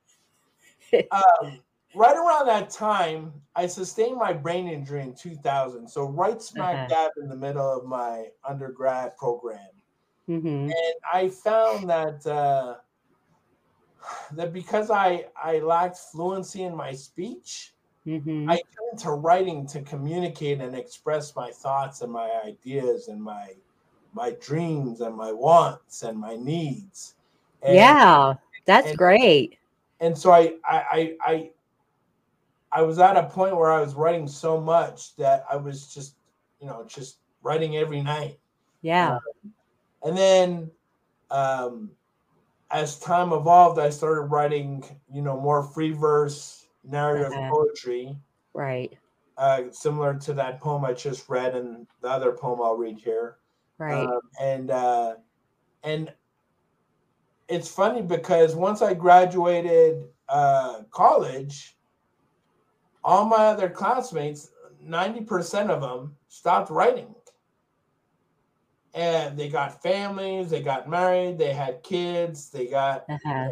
[1.12, 1.60] um,
[1.96, 5.88] right around that time, I sustained my brain injury in 2000.
[5.88, 6.88] So, right smack Uh-huh.
[6.90, 9.70] dab in the middle of my undergrad program.
[10.28, 12.76] hmm And I found that uh,
[14.34, 17.74] that because I, I lacked fluency in my speech,
[18.06, 23.22] hmm I turned to writing to communicate and express my thoughts and my ideas and
[23.22, 23.54] my
[24.14, 27.16] my dreams and my wants and my needs.
[27.62, 28.34] And, yeah,
[28.66, 29.58] that's and- great.
[30.00, 31.52] and so I, I I I
[32.76, 36.18] I was at a point where I was writing so much that I was just
[36.60, 38.40] you know just writing every night.
[38.82, 39.18] Yeah.
[40.04, 40.72] And then
[41.32, 41.92] um
[42.72, 47.50] as time evolved, I started writing, you know, more free verse narrative Uh-huh.
[47.52, 48.18] poetry.
[48.54, 48.98] Right.
[49.38, 53.38] uh, similar to that poem I just read and the other poem I'll read here.
[53.78, 54.08] Right.
[54.08, 55.16] Um, and uh,
[55.84, 56.14] and
[57.48, 61.75] it's funny because once I graduated uh, college,
[63.06, 64.50] all my other classmates,
[64.82, 67.14] ninety percent of them, stopped writing.
[68.96, 73.50] And they got families, they got married, they had kids, they got uh-huh.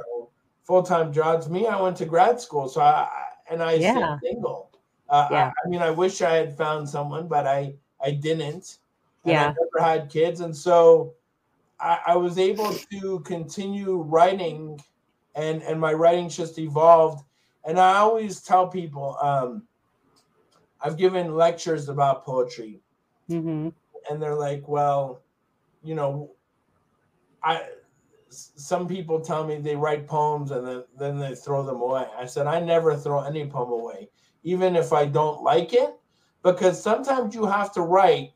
[0.63, 1.49] full time jobs.
[1.49, 4.17] Me, I went to grad school, so I I- and I Yeah.
[4.17, 4.71] stayed single.
[5.09, 5.47] Uh, Yeah.
[5.47, 8.79] I, I mean, I wish I had found someone, but I I didn't.
[9.25, 9.49] Yeah.
[9.49, 11.13] I never had kids, and so
[11.79, 14.81] I, I was able to continue writing,
[15.35, 17.23] and and my writing just evolved.
[17.65, 19.63] And I always tell people, um,
[20.81, 22.81] I've given lectures about poetry,
[23.27, 23.69] hmm
[24.09, 25.21] and they're like, well,
[25.83, 26.31] you know,
[27.41, 27.63] I
[28.29, 32.07] some people tell me they write poems and then, then they throw them away.
[32.17, 34.09] I said, I never throw any poem away.
[34.43, 35.99] Even if I don't like it,
[36.41, 38.31] because sometimes you have to write,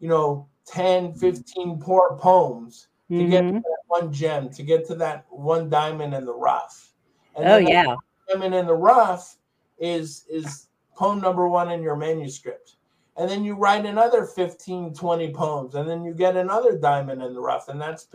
[0.00, 3.30] you know, 10, 15 poor poems to mm-hmm.
[3.30, 6.92] get to that one gem, to get to that one diamond in the rough.
[7.36, 7.96] And oh yeah.
[8.28, 9.36] Diamond in the rough
[9.78, 12.76] is is poem number one in your manuscript.
[13.16, 17.32] And then you write another 15, 20 poems, and then you get another diamond in
[17.32, 18.08] the rough, and that's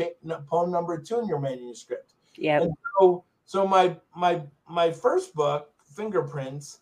[0.49, 2.13] poem number two in your manuscript.
[2.35, 2.65] Yeah.
[2.99, 6.79] So, so my my my first book, Fingerprints,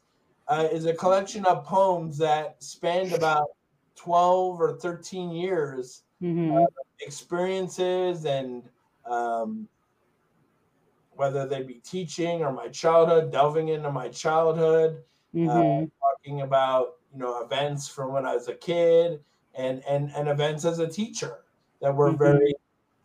[0.48, 3.50] uh, is a collection of poems that spanned about
[3.96, 6.58] 12 or 13 years mm-hmm.
[6.58, 6.66] uh,
[7.02, 8.64] experiences and
[9.06, 9.68] um,
[11.18, 14.97] whether they be teaching or my childhood, delving into my childhood,
[15.36, 15.84] uh, mm-hmm.
[15.84, 19.20] uh, talking about you know events from when I was a kid
[19.55, 21.39] and and and events as a teacher
[21.82, 22.18] that were mm-hmm.
[22.18, 22.53] very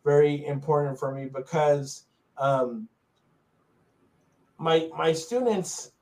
[0.05, 2.05] very important for me because
[2.39, 2.89] um,
[4.59, 5.93] my my students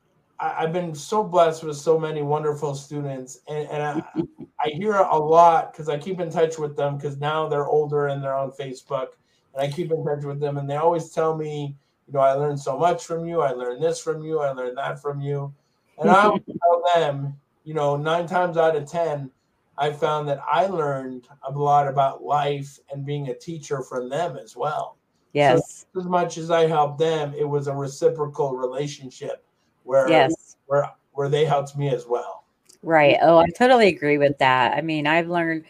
[0.40, 4.22] I, have been so blessed with so many wonderful students, and, and I,
[4.64, 8.08] I hear a lot because I keep in touch with them because now they're older
[8.08, 9.08] and they're on Facebook,
[9.54, 11.76] and I keep in touch with them, and they always tell me,
[12.11, 13.40] you know, I learned so much from you.
[13.40, 14.40] I learned this from you.
[14.40, 15.54] I learned that from you,
[15.98, 19.30] and I tell them, you know, nine times out of ten,
[19.78, 24.36] I found that I learned a lot about life and being a teacher from them
[24.36, 24.96] as well.
[25.34, 25.86] Yes.
[25.94, 29.44] So as much as I helped them, it was a reciprocal relationship
[29.84, 30.56] where yes.
[30.66, 32.42] where where they helped me as well.
[32.82, 33.18] Right.
[33.22, 34.76] Oh, I totally agree with that.
[34.76, 35.64] I mean, I've learned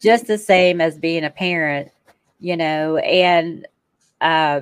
[0.00, 1.90] just the same as being a parent,
[2.38, 3.66] you know, and
[4.20, 4.60] uh,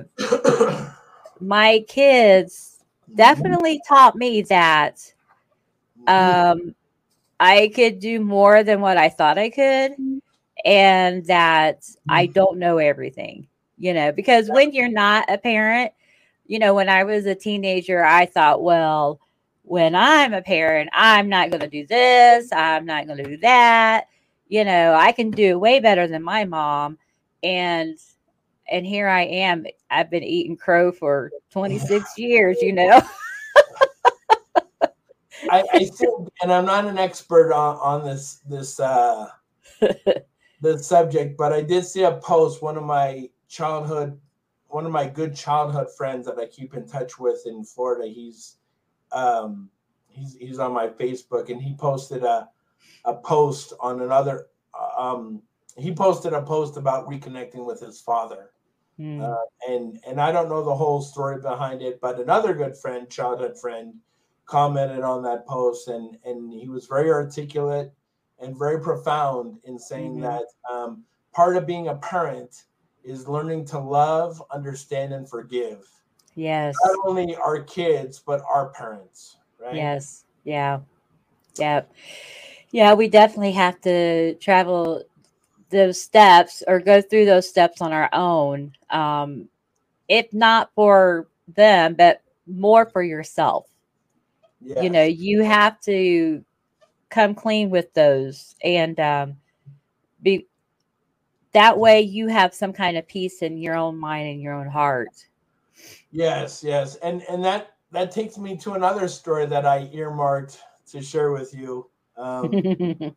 [1.39, 2.79] my kids
[3.15, 5.13] definitely taught me that
[6.07, 6.75] um,
[7.39, 9.93] I could do more than what I thought I could,
[10.65, 13.47] and that I don't know everything,
[13.77, 15.91] you know, because when you're not a parent,
[16.47, 19.19] you know, when I was a teenager, I thought, well,
[19.63, 23.37] when I'm a parent, I'm not going to do this, I'm not going to do
[23.37, 24.07] that.
[24.47, 26.97] You know, I can do way better than my mom.
[27.43, 27.97] And
[28.71, 29.65] and here I am.
[29.89, 33.01] I've been eating crow for 26 years, you know.
[35.49, 39.29] I, I think, and I'm not an expert on, on this this uh
[40.61, 42.61] the subject, but I did see a post.
[42.61, 44.19] One of my childhood
[44.69, 48.07] one of my good childhood friends that I keep in touch with in Florida.
[48.07, 48.57] He's
[49.11, 49.69] um,
[50.07, 52.47] he's he's on my Facebook, and he posted a
[53.05, 54.47] a post on another.
[54.97, 55.41] Um,
[55.75, 58.51] he posted a post about reconnecting with his father,
[58.99, 59.21] mm.
[59.21, 63.09] uh, and and I don't know the whole story behind it, but another good friend,
[63.09, 63.93] childhood friend,
[64.45, 67.91] commented on that post, and and he was very articulate
[68.41, 70.21] and very profound in saying mm-hmm.
[70.21, 72.63] that um, part of being a parent
[73.03, 75.85] is learning to love, understand, and forgive.
[76.35, 76.75] Yes.
[76.85, 79.75] Not only our kids, but our parents, right?
[79.75, 80.25] Yes.
[80.43, 80.79] Yeah.
[81.57, 81.81] Yeah.
[82.71, 85.03] Yeah, we definitely have to travel
[85.69, 88.73] those steps or go through those steps on our own.
[88.89, 89.49] Um,
[90.07, 93.67] if not for them, but more for yourself.
[94.83, 96.43] You know, you have to
[97.09, 99.37] come clean with those and um,
[100.21, 100.47] be
[101.51, 104.67] that way you have some kind of peace in your own mind and your own
[104.67, 105.25] heart
[106.11, 111.01] yes yes and and that that takes me to another story that i earmarked to
[111.01, 112.51] share with you um,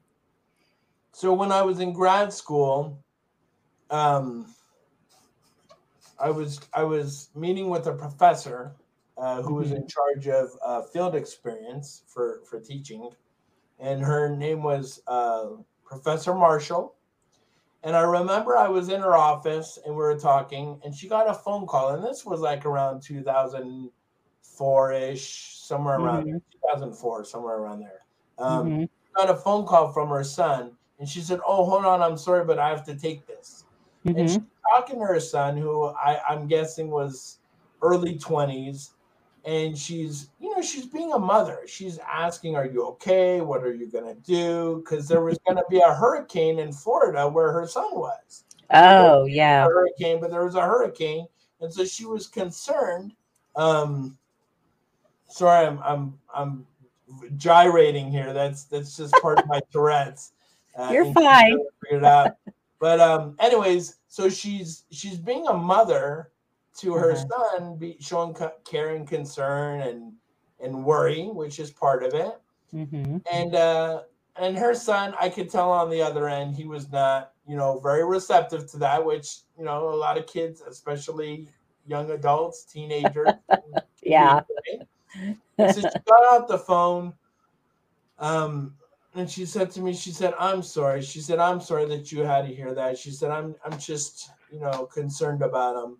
[1.12, 2.98] so when i was in grad school
[3.90, 4.46] um,
[6.18, 8.72] i was i was meeting with a professor
[9.18, 9.86] uh, who was in mm-hmm.
[9.86, 13.10] charge of uh, field experience for for teaching
[13.78, 15.46] and her name was uh,
[15.84, 16.94] professor marshall
[17.84, 21.28] and I remember I was in her office and we were talking, and she got
[21.28, 26.38] a phone call, and this was like around 2004 ish, somewhere around mm-hmm.
[26.52, 28.02] 2004, somewhere around there.
[28.38, 28.84] Um, mm-hmm.
[29.16, 32.44] Got a phone call from her son, and she said, "Oh, hold on, I'm sorry,
[32.44, 33.64] but I have to take this."
[34.06, 34.18] Mm-hmm.
[34.20, 34.38] And she's
[34.72, 37.38] talking to her son, who I, I'm guessing was
[37.82, 38.90] early 20s,
[39.44, 41.62] and she's you know she's being a mother.
[41.66, 43.40] She's asking are you okay?
[43.40, 44.80] What are you going to do?
[44.84, 48.44] Because there was going to be a hurricane in florida where her son was.
[48.70, 49.64] Oh yeah.
[49.64, 51.26] hurricane but there was a hurricane
[51.60, 53.12] and so she was concerned
[53.56, 54.16] um
[55.28, 56.66] sorry i'm i'm i'm
[57.36, 58.32] gyrating here.
[58.32, 60.32] That's that's just part of my tourette's
[60.76, 61.58] uh, you're fine
[61.90, 62.36] it out
[62.78, 66.32] but um anyways so she's she's being a mother
[66.78, 67.58] to her uh-huh.
[67.58, 70.12] son, be showing care and concern and
[70.60, 72.40] and worry, which is part of it.
[72.74, 73.18] Mm-hmm.
[73.32, 74.02] And uh,
[74.36, 77.78] and her son, I could tell on the other end, he was not, you know,
[77.80, 79.04] very receptive to that.
[79.04, 81.48] Which you know, a lot of kids, especially
[81.86, 83.28] young adults, teenagers,
[84.02, 84.40] yeah.
[85.58, 87.12] so she got out the phone.
[88.18, 88.74] Um,
[89.14, 92.20] and she said to me, she said, "I'm sorry." She said, "I'm sorry that you
[92.20, 95.98] had to hear that." She said, "I'm I'm just you know concerned about him,"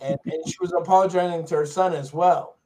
[0.00, 2.58] and and she was apologizing to her son as well.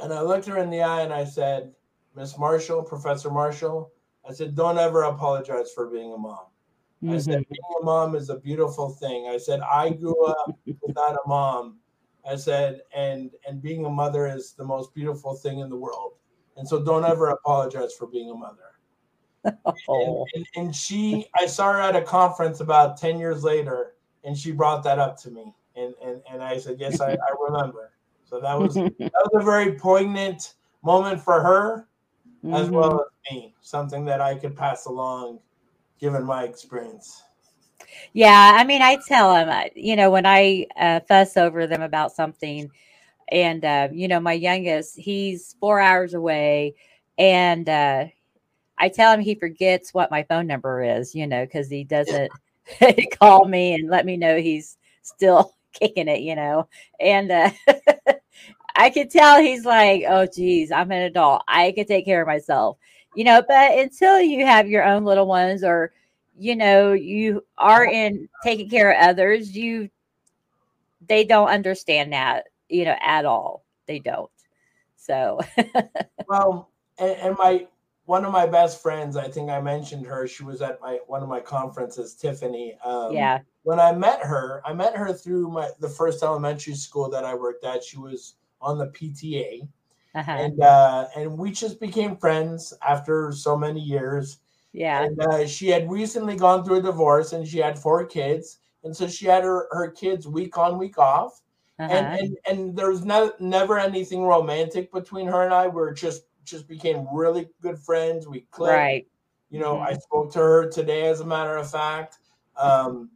[0.00, 1.74] And I looked her in the eye and I said,
[2.16, 3.92] "Miss Marshall, Professor Marshall,"
[4.28, 6.46] I said, "Don't ever apologize for being a mom."
[7.02, 7.14] Mm-hmm.
[7.14, 7.52] I said, mm-hmm.
[7.52, 9.26] being a mom is a beautiful thing.
[9.28, 10.56] I said, I grew up
[10.86, 11.78] without a mom.
[12.28, 16.12] I said, and and being a mother is the most beautiful thing in the world.
[16.56, 18.71] And so don't ever apologize for being a mother.
[19.88, 20.24] Oh.
[20.34, 24.38] And, and, and, she, I saw her at a conference about 10 years later, and
[24.38, 25.52] she brought that up to me.
[25.74, 27.90] And and, and I said, Yes, I, I remember.
[28.24, 31.88] So that was that was a very poignant moment for her
[32.44, 32.54] mm-hmm.
[32.54, 35.40] as well as me, something that I could pass along
[35.98, 37.22] given my experience.
[38.12, 42.12] Yeah, I mean, I tell them, you know, when I uh, fuss over them about
[42.12, 42.70] something,
[43.30, 46.74] and uh, you know, my youngest, he's four hours away,
[47.18, 48.06] and uh,
[48.82, 52.30] I tell him he forgets what my phone number is, you know, because he doesn't
[53.18, 56.68] call me and let me know he's still kicking it, you know,
[57.00, 57.50] and uh,
[58.76, 62.26] I could tell he's like, oh, geez, I'm an adult, I can take care of
[62.26, 62.76] myself
[63.14, 65.92] you know, but until you have your own little ones or,
[66.38, 69.90] you know, you are in taking care of others, you,
[71.08, 73.64] they don't understand that, you know, at all.
[73.86, 74.30] They don't.
[74.96, 75.40] So,
[76.26, 77.66] well, and, and my,
[78.04, 80.26] one of my best friends, I think I mentioned her.
[80.26, 82.76] She was at my one of my conferences, Tiffany.
[82.84, 83.40] Um, yeah.
[83.62, 87.34] When I met her, I met her through my the first elementary school that I
[87.34, 87.84] worked at.
[87.84, 89.68] She was on the PTA,
[90.14, 90.32] uh-huh.
[90.32, 94.38] and uh, and we just became friends after so many years.
[94.72, 95.04] Yeah.
[95.04, 98.96] And uh, she had recently gone through a divorce, and she had four kids, and
[98.96, 101.40] so she had her her kids week on week off.
[101.78, 101.92] Uh-huh.
[101.92, 105.68] And, and and there was no, never anything romantic between her and I.
[105.68, 108.26] We are just just became really good friends.
[108.26, 108.74] We clicked.
[108.74, 109.06] Right.
[109.50, 109.94] You know, mm-hmm.
[109.94, 112.18] I spoke to her today, as a matter of fact.
[112.56, 113.10] Um,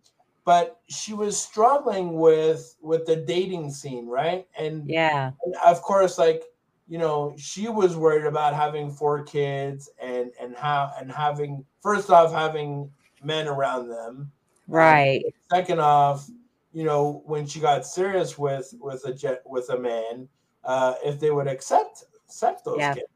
[0.45, 4.47] but she was struggling with with the dating scene, right?
[4.59, 6.45] And yeah, and of course, like
[6.89, 12.11] you know, she was worried about having four kids and and how and having first
[12.11, 12.91] off having
[13.23, 14.31] men around them.
[14.69, 15.23] Right.
[15.25, 16.29] Um, second off,
[16.73, 20.29] you know, when she got serious with with a jet with a man,
[20.65, 22.95] uh, if they would accept accept those yeah.
[22.95, 23.07] kids.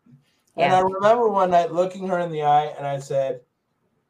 [0.61, 0.75] And.
[0.75, 3.41] I remember one night looking her in the eye and I said,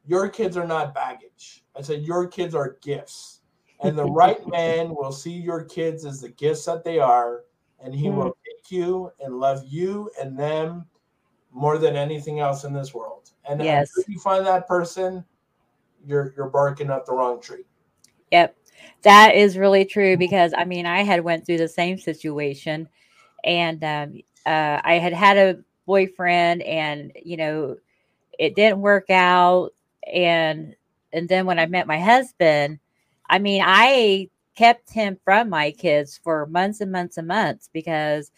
[0.07, 1.65] Your kids are not baggage.
[1.77, 3.41] I said, Your kids are gifts.
[3.83, 7.43] And the right man will see your kids as the gifts that they are
[7.83, 8.15] and he mm.
[8.15, 10.87] will pick you and love you and them
[11.53, 13.31] more than anything else in this world.
[13.49, 13.91] And yes.
[13.97, 15.25] if you find that person,
[16.07, 17.65] you're you're barking up the wrong tree.
[18.31, 18.57] Yep.
[19.03, 22.89] That is really true because I mean I had went through the same situation
[23.45, 25.59] and um, uh, I had had a
[25.91, 27.77] boyfriend and you know
[28.39, 29.71] it didn't work out
[30.13, 30.77] and
[31.13, 32.79] and then when I met my husband
[33.29, 38.31] I mean I kept him from my kids for months and months and months because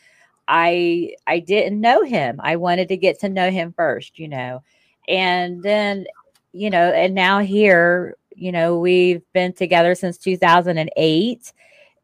[0.48, 2.40] I I didn't know him.
[2.42, 4.62] I wanted to get to know him first, you know.
[5.08, 6.06] And then,
[6.52, 11.52] you know, and now here, you know, we've been together since 2008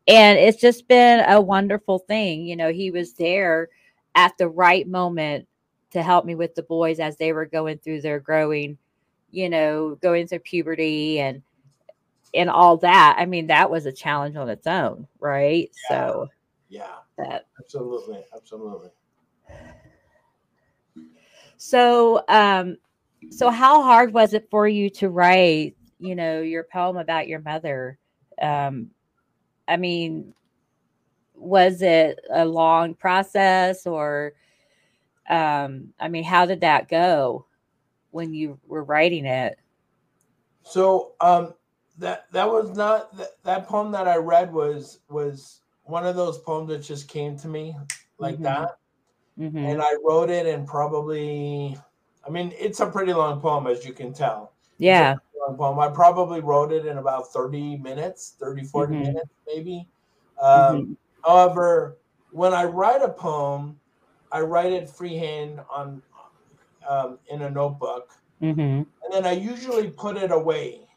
[0.08, 2.44] and it's just been a wonderful thing.
[2.44, 3.70] You know, he was there
[4.18, 5.46] at the right moment
[5.92, 8.76] to help me with the boys as they were going through their growing,
[9.30, 11.40] you know, going through puberty and
[12.34, 13.16] and all that.
[13.16, 15.70] I mean, that was a challenge on its own, right?
[15.88, 15.96] Yeah.
[15.96, 16.28] So,
[16.68, 18.90] yeah, that absolutely, absolutely.
[21.56, 22.76] So, um,
[23.30, 27.40] so how hard was it for you to write, you know, your poem about your
[27.40, 27.98] mother?
[28.42, 28.90] Um,
[29.68, 30.34] I mean,
[31.38, 34.32] was it a long process or,
[35.28, 37.46] um, I mean, how did that go
[38.10, 39.58] when you were writing it?
[40.62, 41.54] So, um,
[41.98, 46.38] that that was not that, that poem that I read was was one of those
[46.38, 47.76] poems that just came to me
[48.18, 48.44] like mm-hmm.
[48.44, 48.78] that.
[49.38, 49.58] Mm-hmm.
[49.58, 51.76] And I wrote it in probably
[52.26, 54.52] I mean it's a pretty long poem as you can tell.
[54.78, 55.16] Yeah.
[55.56, 55.78] poem.
[55.78, 59.02] I probably wrote it in about 30 minutes, 30 40 mm-hmm.
[59.02, 59.88] minutes maybe.
[60.40, 60.92] Um, mm-hmm.
[61.24, 61.98] However,
[62.30, 63.78] when I write a poem,
[64.30, 66.02] I write it freehand on
[66.88, 68.10] um, in a notebook.
[68.42, 68.60] Mm-hmm.
[68.60, 70.88] And then I usually put it away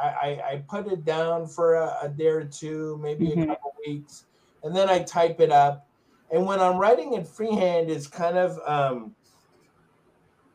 [0.00, 3.42] I, I, put it down for a, a day or two, maybe mm-hmm.
[3.42, 4.24] a couple weeks,
[4.62, 5.88] and then I type it up.
[6.30, 9.14] And when I'm writing it freehand, it's kind of um,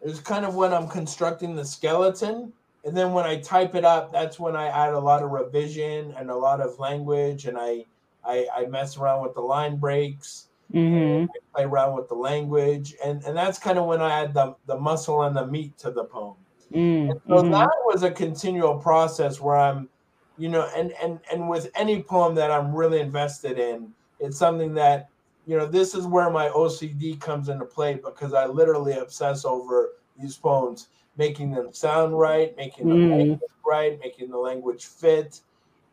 [0.01, 2.53] it's kind of when I'm constructing the skeleton.
[2.85, 6.13] And then when I type it up, that's when I add a lot of revision
[6.17, 7.85] and a lot of language, and I
[8.25, 10.47] I, I mess around with the line breaks.
[10.73, 11.25] Mm-hmm.
[11.53, 14.75] play around with the language, and and that's kind of when I add the the
[14.79, 16.37] muscle and the meat to the poem.
[16.73, 19.87] Mm, And so that was a continual process where I'm,
[20.35, 24.73] you know, and and and with any poem that I'm really invested in, it's something
[24.73, 25.09] that,
[25.45, 29.91] you know, this is where my OCD comes into play because I literally obsess over
[30.19, 33.11] these poems, making them sound right, making the Mm.
[33.11, 35.41] language right, making the language fit,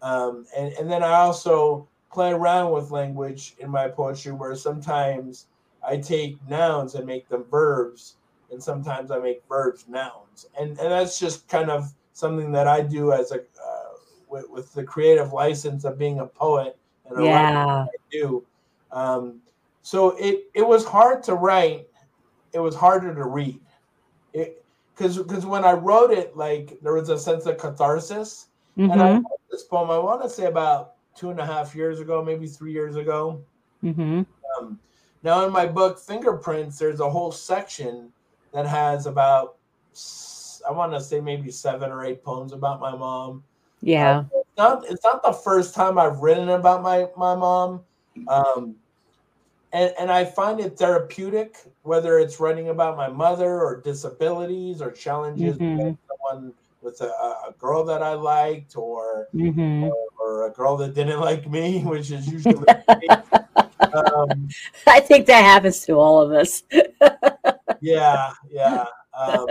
[0.01, 5.47] um, and and then I also play around with language in my poetry where sometimes
[5.87, 8.17] I take nouns and make them verbs
[8.51, 12.81] and sometimes I make verbs nouns, and and that's just kind of something that I
[12.81, 13.93] do as a uh,
[14.29, 17.87] with, with the creative license of being a poet and a writer Yeah.
[17.87, 18.47] I do.
[18.91, 19.41] Um,
[19.83, 21.87] so it it was hard to write.
[22.53, 23.61] It was harder to read.
[24.33, 28.93] It because because when I wrote it, like there was a sense of catharsis, and
[28.93, 29.15] I Mm-hmm.
[29.15, 29.91] wrote this poem.
[29.91, 33.43] I want to say about two and a half years ago, maybe three years ago.
[33.85, 34.23] Mm-hmm.
[34.59, 34.79] Um,
[35.23, 38.11] now, in my book, Fingerprints, there's a whole section
[38.55, 39.57] that has about,
[40.67, 43.45] I want to say maybe seven or eight poems about my mom.
[43.83, 44.25] Yeah.
[44.33, 47.83] It's not, it's not the first time I've written about my, my mom.
[48.27, 48.77] Um,
[49.75, 54.91] and, and I find it therapeutic, whether it's writing about my mother or disabilities or
[54.91, 55.77] challenges Mhm.
[55.77, 57.07] with someone with a,
[57.49, 59.89] a girl that I liked or Mm-hmm.
[60.19, 62.67] or a girl that didn't like me, which is usually
[63.95, 64.49] um,
[64.87, 66.63] I think that happens to all of us.
[67.81, 68.85] yeah, yeah.
[69.19, 69.47] Um,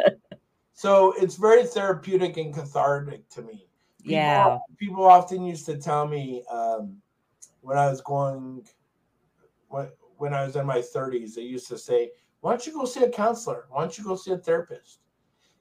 [0.73, 3.67] so it's very therapeutic and cathartic to me.
[4.01, 4.57] People, Yeah.
[4.77, 6.97] People often used to tell me um,
[7.61, 8.65] when I was going,
[9.67, 12.11] when, when I was in my 30s, they used to say,
[12.41, 13.65] Why don't you go see a counselor?
[13.69, 14.99] Why don't you go see a therapist?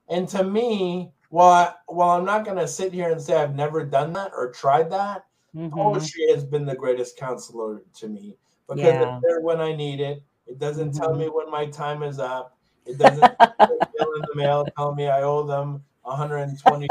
[0.08, 3.54] And to me, while, I, while I'm not going to sit here and say I've
[3.54, 5.24] never done that or tried that,
[5.54, 5.72] Mhm.
[5.72, 8.36] poetry has been the greatest counselor to me
[8.68, 9.02] because Yeah.
[9.16, 10.22] it's there when I need it.
[10.46, 11.18] It doesn't tell Mhm.
[11.18, 12.56] me when my time is up.
[12.86, 16.90] It doesn't bill in the mail telling me I owe them $120.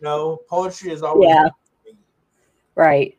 [0.00, 1.48] no, poetry is always Yeah.
[2.74, 3.16] Right.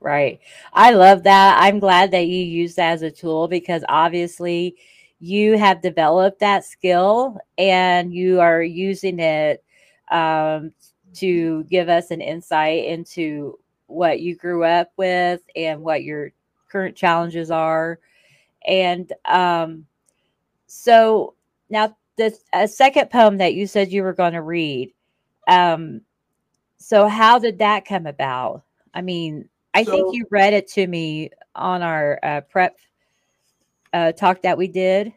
[0.00, 0.40] Right.
[0.72, 1.58] I love that.
[1.60, 4.76] I'm glad that you use that as a tool because obviously
[5.20, 9.64] you have developed that skill and you are using it
[10.10, 10.72] um,
[11.14, 16.30] to give us an insight into what you grew up with and what your
[16.68, 17.98] current challenges are.
[18.66, 19.86] And um,
[20.66, 21.34] so
[21.70, 24.92] now the a second poem that you said you were going to read.
[25.48, 26.02] Um,
[26.76, 28.62] so how did that come about?
[28.94, 32.78] I mean, I So- think you read it to me on our uh, prep
[33.92, 35.12] uh, talk that we did.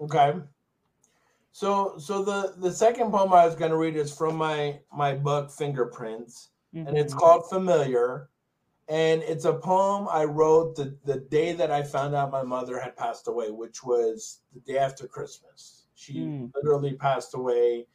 [0.00, 0.40] Okay.
[1.52, 5.14] So so the the second poem I was going to read is from my my
[5.14, 6.50] book Fingerprints
[6.86, 7.18] and it's Mhm.
[7.18, 8.30] called Familiar
[8.88, 12.78] and it's a poem I wrote the the day that I found out my mother
[12.80, 15.88] had passed away which was the day after Christmas.
[15.94, 16.52] She Mm.
[16.54, 17.86] literally passed away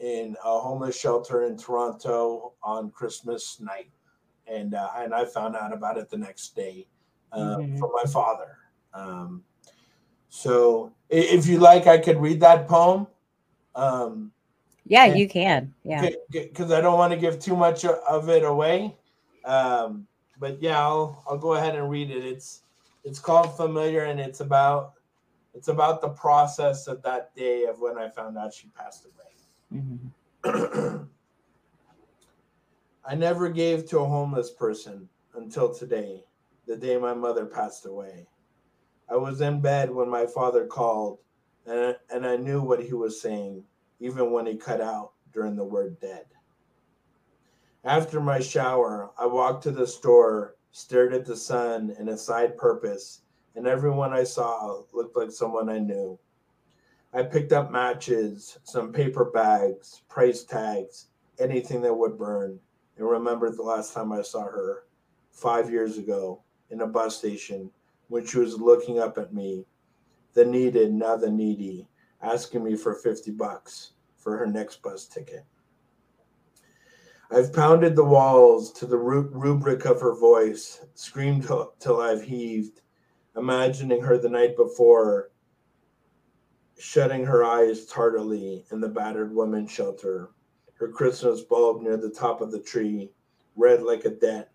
[0.00, 3.92] in a homeless shelter in Toronto on Christmas night
[4.46, 6.88] and uh, and I found out about it the next day
[7.32, 7.78] uh, Mhm.
[7.78, 8.58] from my father.
[8.96, 9.42] Um,
[10.28, 13.06] so if you like, I could read that poem.
[13.74, 14.32] Um,
[14.86, 15.74] Yeah, you can.
[15.84, 16.10] Yeah.
[16.30, 18.96] because I don't want to give too much of it away.
[19.44, 20.06] Um,
[20.38, 22.24] but yeah, I'll I'll go ahead and read it.
[22.24, 22.62] It's
[23.04, 24.94] it's called Familiar, and it's about
[25.54, 29.80] it's about the process of that day of when I found out she passed away.
[30.44, 31.08] Mhm.
[33.08, 36.24] I never gave to a homeless person until today,
[36.66, 38.26] the day my mother passed away.
[39.08, 41.18] I was in bed when my father called,
[41.64, 43.62] and, and I knew what he was saying,
[44.00, 46.26] even when he cut out during the word dead.
[47.84, 52.56] After my shower, I walked to the store, stared at the sun and a side
[52.56, 53.22] purpose,
[53.54, 56.18] and everyone I saw looked like someone I knew.
[57.14, 61.06] I picked up matches, some paper bags, price tags,
[61.38, 62.58] anything that would burn,
[62.96, 64.84] and remembered the last time I saw her
[65.30, 67.70] five years ago in a bus station
[68.08, 69.66] when she was looking up at me,
[70.34, 71.88] the needed, now the needy,
[72.22, 75.44] asking me for 50 bucks for her next bus ticket.
[77.30, 81.48] I've pounded the walls to the rubric of her voice, screamed
[81.80, 82.82] till, I've heaved,
[83.36, 85.30] imagining her the night before,
[86.78, 90.30] shutting her eyes tardily in the battered women's shelter,
[90.74, 93.10] her Christmas bulb near the top of the tree,
[93.56, 94.46] red like a dent,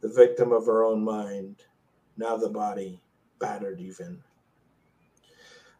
[0.00, 1.62] the victim of her own mind,
[2.16, 3.00] now the body,
[3.38, 4.22] battered even.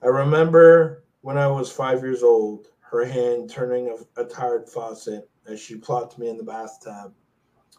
[0.02, 5.28] I remember when I was five years old, her hand turning a, a tired faucet
[5.46, 7.12] as she plopped me in the bathtub.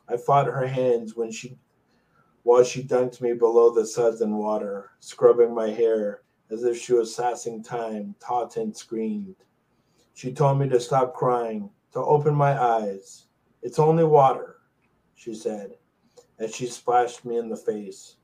[0.09, 1.57] I fought her hands when she
[2.43, 6.93] while she dunked me below the suds and water, scrubbing my hair as if she
[6.93, 9.35] was sassing time, taught and screamed.
[10.13, 13.25] She told me to stop crying, to open my eyes.
[13.61, 14.57] It's only water,
[15.15, 15.71] she said,
[16.39, 18.16] as she splashed me in the face.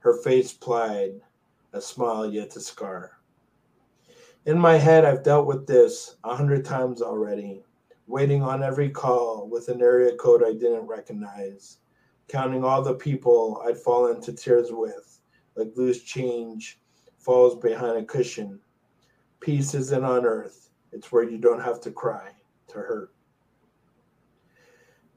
[0.00, 1.20] Her face plied,
[1.72, 3.20] a smile yet to scar.
[4.46, 7.62] In my head, I've dealt with this a hundred times already,
[8.06, 11.78] waiting on every call with an area code I didn't recognize
[12.30, 15.20] counting all the people I'd fall into tears with,
[15.56, 16.80] like loose change
[17.18, 18.60] falls behind a cushion.
[19.40, 22.30] Peace isn't on earth, it's where you don't have to cry
[22.68, 23.12] to hurt.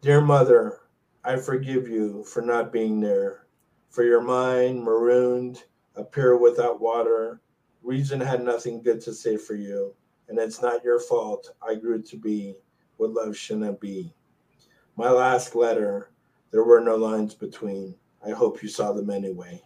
[0.02, 0.80] Dear Mother,
[1.24, 3.43] I forgive you for not being there,
[3.94, 5.66] for your mind marooned,
[5.96, 7.40] a without water.
[7.84, 9.94] Reason had nothing good to say for you,
[10.28, 12.56] and it's not your fault I grew to be
[12.98, 14.12] what love shouldn't be.
[14.96, 16.10] My last letter
[16.50, 17.94] there were no lines between.
[18.26, 19.62] I hope you saw them anyway.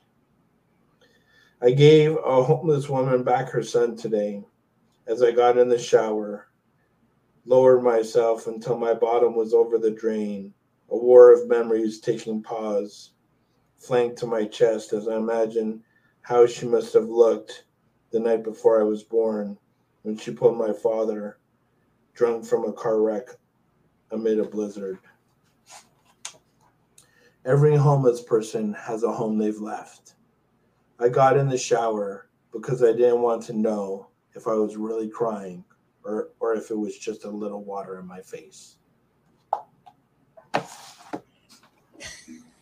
[1.61, 4.43] I gave a homeless woman back her son today
[5.07, 6.49] as I got in the shower,
[7.45, 10.53] lowered myself until my bottom was over the drain,
[10.89, 13.11] a war of memories taking pause,
[13.77, 15.83] flanked to my chest as I imagine
[16.21, 17.65] how she must have looked
[18.11, 19.57] the night before I was born
[20.03, 21.37] when she pulled my father,
[22.13, 23.27] drunk from a car wreck
[24.11, 24.99] amid a blizzard.
[27.45, 30.15] Every homeless person has a home they've left.
[30.99, 35.07] I got in the shower because I didn't want to know if I was really
[35.07, 35.63] crying
[36.03, 38.76] or, or if it was just a little water in my face.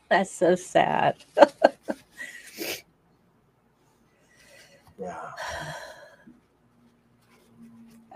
[0.10, 1.15] That's so sad.
[4.99, 5.32] yeah.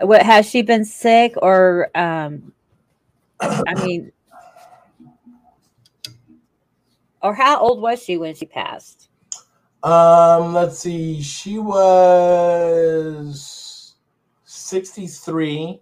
[0.00, 2.52] What has she been sick or um
[3.40, 4.12] I mean
[7.22, 9.08] or how old was she when she passed?
[9.82, 11.20] Um, let's see.
[11.22, 12.60] She was
[14.44, 15.80] 63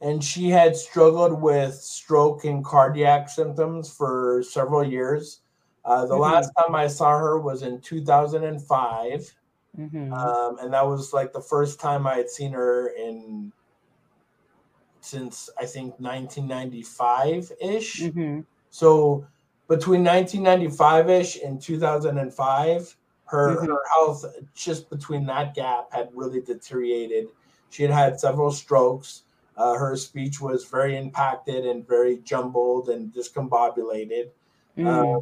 [0.00, 5.40] and she had struggled with stroke and cardiac symptoms for several years.
[5.84, 6.22] Uh, the mm-hmm.
[6.22, 9.34] last time I saw her was in 2005.
[9.78, 10.12] Mm-hmm.
[10.12, 13.52] Um, and that was like the first time I had seen her in
[15.00, 18.02] since I think 1995 ish.
[18.02, 18.40] Mm-hmm.
[18.70, 19.26] So
[19.68, 22.96] between 1995ish and 2005
[23.26, 23.66] her, mm-hmm.
[23.66, 24.24] her health
[24.54, 27.28] just between that gap had really deteriorated
[27.70, 29.22] she had had several strokes
[29.60, 34.30] uh, her speech was very impacted and very jumbled and discombobulated
[34.76, 34.86] mm.
[34.86, 35.20] uh,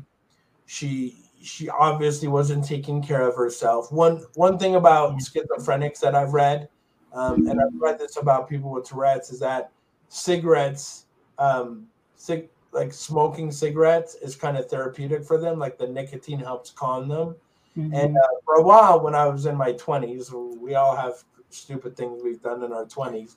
[0.66, 6.32] she she obviously wasn't taking care of herself one one thing about schizophrenics that i've
[6.32, 6.68] read
[7.12, 9.70] um, and i've read this about people with tourette's is that
[10.08, 11.06] cigarettes
[11.38, 11.86] um,
[12.16, 15.58] cig- like smoking cigarettes is kind of therapeutic for them.
[15.58, 17.34] Like the nicotine helps calm them.
[17.76, 17.94] Mm-hmm.
[17.94, 21.96] And uh, for a while, when I was in my 20s, we all have stupid
[21.96, 23.36] things we've done in our 20s.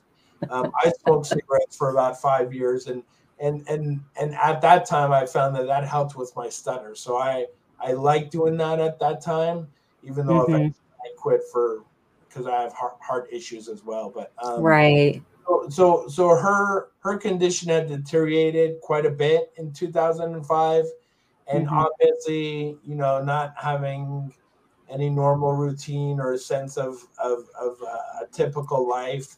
[0.50, 3.02] Um, I smoked cigarettes for about five years, and
[3.40, 6.94] and and and at that time, I found that that helped with my stutter.
[6.94, 7.46] So I
[7.80, 9.68] I like doing that at that time,
[10.02, 10.54] even though mm-hmm.
[10.54, 11.84] I, I quit for
[12.28, 14.10] because I have heart, heart issues as well.
[14.14, 15.22] But um, right,
[15.68, 20.84] so, so her her condition had deteriorated quite a bit in 2005
[21.48, 21.74] and mm-hmm.
[21.74, 24.32] obviously you know not having
[24.90, 29.36] any normal routine or a sense of of, of uh, a typical life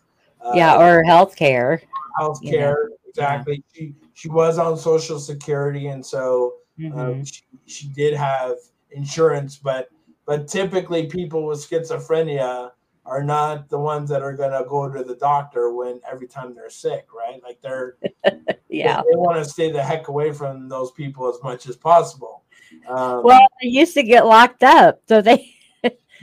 [0.55, 1.81] yeah or health care
[2.19, 3.81] health care exactly yeah.
[3.81, 6.99] she she was on social security and so um, mm-hmm.
[6.99, 8.57] um, she, she did have
[8.91, 9.89] insurance but
[10.27, 12.71] but typically people with schizophrenia
[13.07, 16.71] are not the ones that are gonna go to the doctor when every time they're
[16.71, 17.43] sick, right?
[17.43, 17.97] Like they're
[18.69, 21.77] yeah, they, they want to stay the heck away from those people as much as
[21.77, 22.45] possible.
[22.89, 25.55] Um, well, they used to get locked up, so they.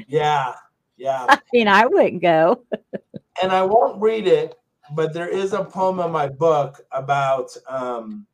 [0.08, 0.54] yeah,
[0.98, 1.26] yeah.
[1.30, 2.64] I mean, I wouldn't go.
[3.42, 4.56] and I won't read it,
[4.94, 8.26] but there is a poem in my book about um,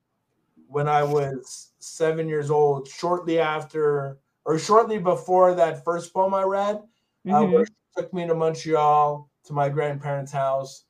[0.67, 6.43] when I was seven years old, shortly after or shortly before that first poem I
[6.43, 6.81] read.
[7.27, 7.61] Uh, mm-hmm.
[7.61, 7.65] Uh,
[7.97, 10.85] took me to Montreal to my grandparents' house,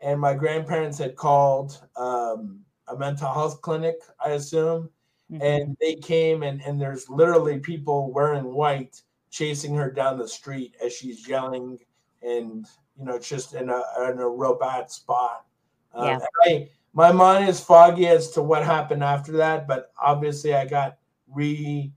[0.00, 4.88] and my grandparents had called um, a mental health clinic, I assume,
[5.30, 5.42] mm-hmm.
[5.42, 10.76] and they came and and there's literally people wearing white chasing her down the street
[10.84, 11.78] as she's yelling
[12.22, 12.66] and
[12.98, 15.46] you know just in a in a real bad spot.
[15.94, 16.18] Um, yeah.
[16.44, 20.98] I, my mind is foggy as to what happened after that, but obviously I got
[21.32, 21.92] re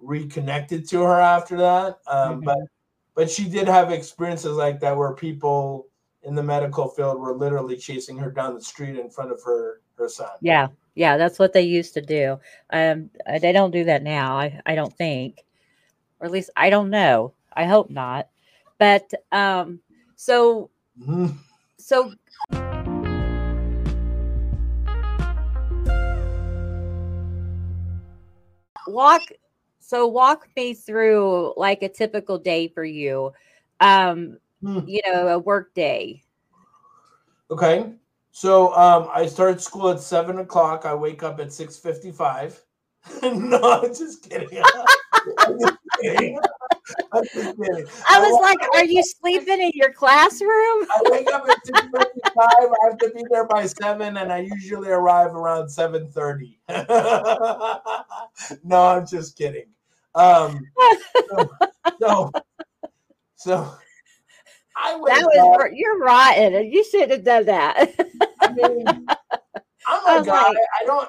[0.00, 1.98] reconnected to her after that.
[2.06, 2.44] Um, mm-hmm.
[2.44, 2.58] But
[3.14, 5.88] but she did have experiences like that where people
[6.22, 9.80] in the medical field were literally chasing her down the street in front of her
[9.96, 10.28] her son.
[10.40, 12.38] Yeah, Yeah, that's what they used to do.
[12.70, 14.38] Um, uh, they don't do that now.
[14.38, 15.44] I, I don't think,
[16.20, 17.32] or at least I don't know.
[17.54, 18.28] I hope not.
[18.78, 19.80] But um,
[20.16, 21.36] so Mhm.
[21.78, 22.12] so
[28.88, 29.22] walk
[29.80, 33.32] so walk me through like a typical day for you
[33.80, 34.80] um Hmm.
[34.86, 36.22] you know a work day
[37.50, 37.92] Okay.
[38.32, 40.84] So um, I start school at seven o'clock.
[40.84, 42.60] I wake up at six fifty-five.
[43.22, 44.62] no, I'm just kidding.
[45.46, 46.38] I'm just kidding.
[47.12, 47.20] I
[48.20, 52.34] was wa- like are you sleeping in your classroom I wake up at six fifty-five.
[52.36, 56.60] I have to be there by seven, and I usually arrive around seven thirty.
[56.68, 57.80] no,
[58.72, 59.66] I'm just kidding.
[60.14, 60.60] Um,
[61.30, 61.50] so,
[62.00, 62.32] so,
[63.36, 63.74] so
[64.76, 65.70] I that was up.
[65.74, 67.94] you're rotten and you shouldn't have done that
[68.40, 69.06] I mean, I'm
[69.88, 70.32] I a was guy.
[70.42, 71.08] like- I don't.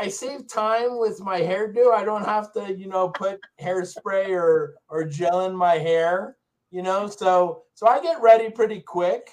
[0.00, 1.92] I save time with my hairdo.
[1.92, 6.36] I don't have to, you know, put hairspray or or gel in my hair.
[6.70, 9.28] You know, so so I get ready pretty quick.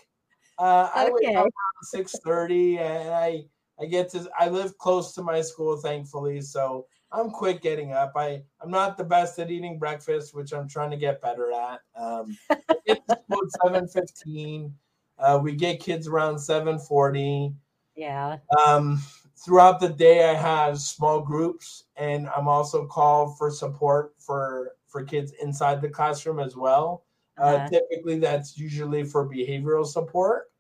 [0.60, 3.46] Uh, I wake up around six thirty, and I
[3.80, 4.30] I get to.
[4.38, 8.14] I live close to my school, thankfully, so I'm quick getting up.
[8.18, 11.80] I I'm not the best at eating breakfast, which I'm trying to get better at.
[11.96, 14.74] Um, I get to school at seven fifteen.
[15.18, 17.54] Uh, we get kids around seven forty.
[17.96, 19.02] yeah Um,
[19.48, 25.04] throughout the day, I have small groups, and I'm also called for support for for
[25.06, 27.06] kids inside the classroom as well.
[27.40, 27.70] Uh, Uh-huh.
[27.72, 30.52] typically, that's usually for behavioral support,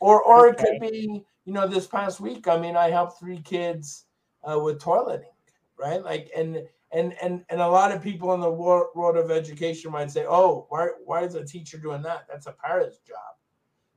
[0.00, 2.48] or or it could be you know this past week.
[2.48, 4.06] I mean, I helped three kids
[4.44, 5.34] uh, with toileting,
[5.78, 6.02] right?
[6.04, 6.68] Like and.
[6.92, 10.24] And, and and a lot of people in the wor- world of education might say,
[10.28, 12.26] "Oh, why why is a teacher doing that?
[12.30, 13.34] That's a parent's job."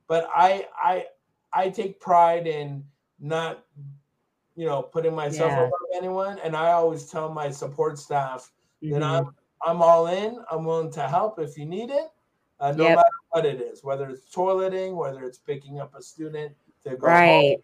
[0.07, 1.05] But I I
[1.53, 2.85] I take pride in
[3.19, 3.65] not
[4.59, 5.59] you know putting myself Yeah.
[5.67, 9.03] above anyone and i always tell my support staff that Mhm.
[9.03, 12.09] i'm i'm all in i'm willing to help if you need it
[12.59, 12.95] uh, no Yep.
[12.97, 16.51] matter what it is whether it's toileting whether it's picking up a student
[16.83, 17.63] to go right home,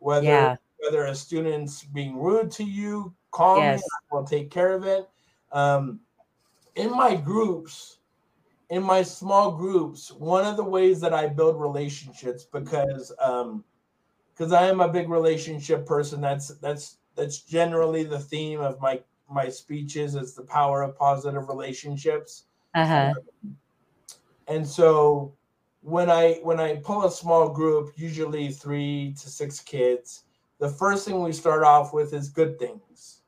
[0.00, 3.88] whether yeah whether a student's being rude to you call me Yes.
[3.90, 5.08] i will take care of it
[5.52, 5.98] um,
[6.76, 8.00] in my groups
[8.68, 13.64] in my small groups one of the ways that i build relationships because um
[14.38, 16.20] because i am a big relationship person.
[16.20, 21.48] That's that's that's generally the theme of my my speeches is the power of positive
[21.48, 22.44] relationships.
[22.74, 23.14] Uh-huh.
[24.46, 25.34] And so
[25.80, 30.24] when i when i pull a small group usually three to six kids
[30.58, 33.22] the first thing we start off with is good things.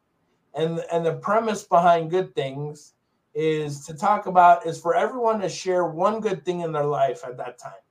[0.55, 2.95] And and the premise behind good things
[3.35, 7.23] is to talk about is for everyone to share one good thing in their life
[7.24, 7.85] at that time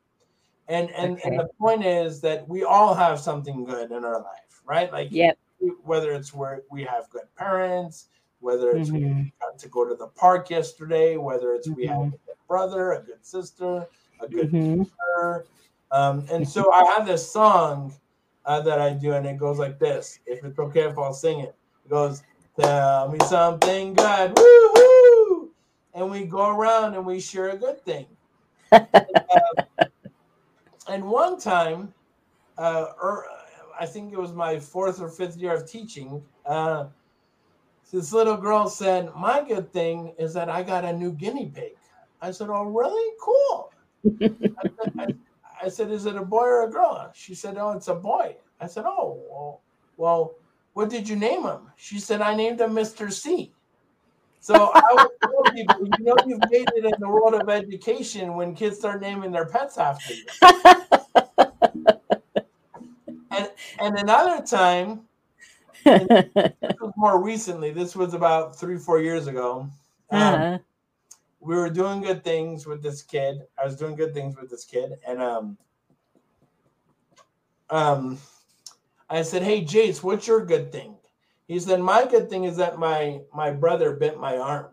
[0.69, 1.29] and and, Okay.
[1.29, 4.91] and the point is that we all have something good in our life right?
[4.93, 5.37] Like yep.
[5.83, 8.07] whether it's where we have good parents
[8.39, 9.31] whether it's we Mhm.
[9.41, 13.01] got to go to the park yesterday whether it's we have a good brother a
[13.01, 13.85] good sister
[14.21, 14.85] a good Mhm.
[14.85, 15.45] sister
[15.91, 17.93] um, and so i have this song
[18.45, 20.19] uh, that i do and it goes like this.
[20.25, 21.55] If it's okay if i'll sing it.
[21.85, 22.23] It goes
[22.59, 24.37] tell me something good.
[24.37, 25.51] Woo
[25.93, 28.05] and we go around and we share a good thing.
[28.71, 28.85] And
[30.97, 31.93] one time,
[32.57, 33.25] uh, er,
[33.79, 36.21] I think it was my fourth or fifth year of teaching.
[36.45, 36.87] Uh,
[37.91, 41.75] this little girl said, "My good thing is that I got a new guinea pig."
[42.21, 43.15] I said, "Oh, really?
[43.21, 43.71] Cool."
[44.21, 45.07] I, said, I,
[45.63, 48.35] I said, "Is it a boy or a girl?" She said, "Oh, it's a boy."
[48.59, 49.61] I said, "Oh, well,
[49.97, 50.33] well
[50.73, 53.11] what did you name him?" She said, "I named him Mr.
[53.11, 53.53] C."
[54.41, 58.35] So I would tell people, you know, you've made it in the world of education
[58.35, 60.23] when kids start naming their pets after you.
[63.81, 65.01] And another time,
[65.85, 67.71] this was more recently.
[67.71, 69.69] This was about three, four years ago.
[70.11, 70.57] Um, uh-huh.
[71.39, 73.41] we were doing good things with this kid.
[73.61, 75.57] I was doing good things with this kid, and um,
[77.69, 78.17] um,
[79.09, 80.95] I said, "Hey, Jace, what's your good thing?"
[81.47, 84.67] He said, "My good thing is that my my brother bent my arm."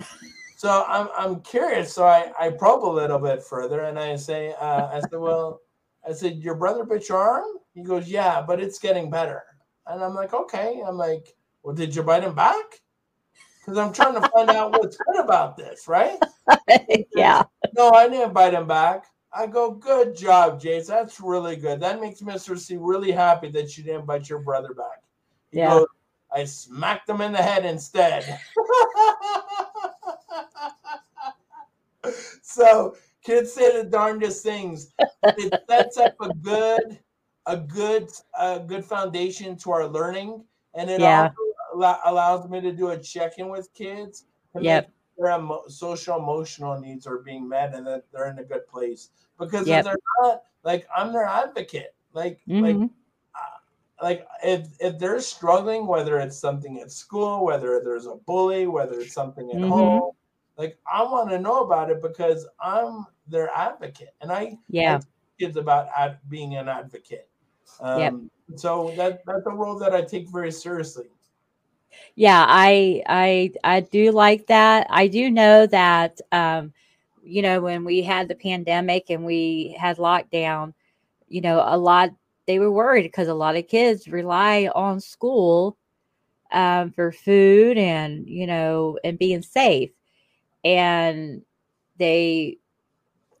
[0.58, 1.92] So I'm I'm curious.
[1.92, 5.60] So I I probe a little bit further, and I say, uh, I said, "Well,"
[6.04, 7.44] I said, "Your brother bit your arm?"
[7.78, 9.44] He goes, "Yeah, but it's getting better."
[9.86, 12.82] And I'm like, "Okay." I'm like, "Well, did you bite him back?"
[13.60, 16.18] Because I'm trying to find out what's good about this, right?
[17.14, 17.44] yeah
[17.74, 19.04] No, I didn't bite him back.
[19.32, 20.88] I go, good job, Jace.
[20.88, 21.78] That's really good.
[21.78, 22.58] That makes Mr.
[22.58, 25.02] C really happy that you didn't bite your brother back.
[25.52, 25.74] He Yeah.
[25.74, 25.86] goes,
[26.34, 28.40] I smacked him in the head instead.
[32.42, 34.94] so kids say the darndest things.
[35.36, 36.98] It sets up a good
[37.48, 40.44] a good a good foundation to our learning,
[40.74, 41.22] and it Yeah.
[41.22, 41.42] also
[41.74, 44.26] allow, allows me to do a check in with kids.
[44.54, 44.84] to Yep.
[44.86, 48.66] make Their emo- social emotional needs are being met, and that they're in a good
[48.68, 49.10] place.
[49.38, 49.80] Because Yep.
[49.80, 51.94] if they're not, like I'm their advocate.
[52.14, 52.90] Like like Mhm.
[54.02, 59.00] like if if they're struggling, whether it's something at school, whether there's a bully, whether
[59.00, 59.68] it's something at Mhm.
[59.68, 60.12] home,
[60.56, 65.00] like I want to know about it because I'm their advocate, and I yeah.
[65.38, 67.27] kids about ad, being an advocate.
[67.80, 68.58] Um, Yep.
[68.58, 71.06] So that that's a role that I take very seriously.
[72.16, 76.72] yeah i i i do like that i do know that um
[77.22, 80.72] you know when we had the pandemic and we had lockdown
[81.28, 82.10] you know a lot
[82.46, 85.76] they were worried because a lot of kids rely on school
[86.50, 89.90] um, for food and you know and being safe
[90.64, 91.42] and
[91.98, 92.56] they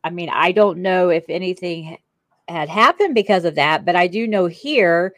[0.04, 1.96] i mean i don't know if anything
[2.48, 5.14] had happened because of that but i do know here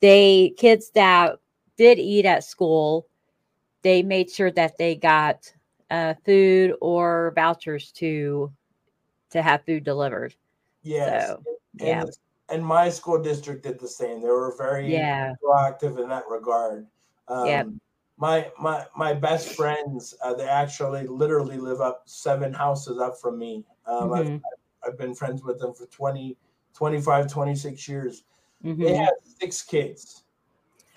[0.00, 1.38] they kids that
[1.76, 3.06] did eat at school
[3.82, 5.52] they made sure that they got
[5.90, 8.52] uh, food or vouchers to
[9.30, 10.34] to have food delivered
[10.84, 11.28] Yes.
[11.28, 11.42] So,
[11.80, 12.04] and, yeah.
[12.50, 14.20] and my school district did the same.
[14.20, 16.86] They were very yeah proactive in that regard.
[17.26, 17.66] Um, Yep.
[18.16, 23.38] My my my best friends, uh, they actually literally live up seven houses up from
[23.38, 23.64] me.
[23.86, 24.42] Um, I've, Mhm.
[24.86, 26.36] I've been friends with them for 20,
[26.74, 28.24] 25, 26 years.
[28.62, 28.96] They Mhm.
[28.96, 30.24] have six kids.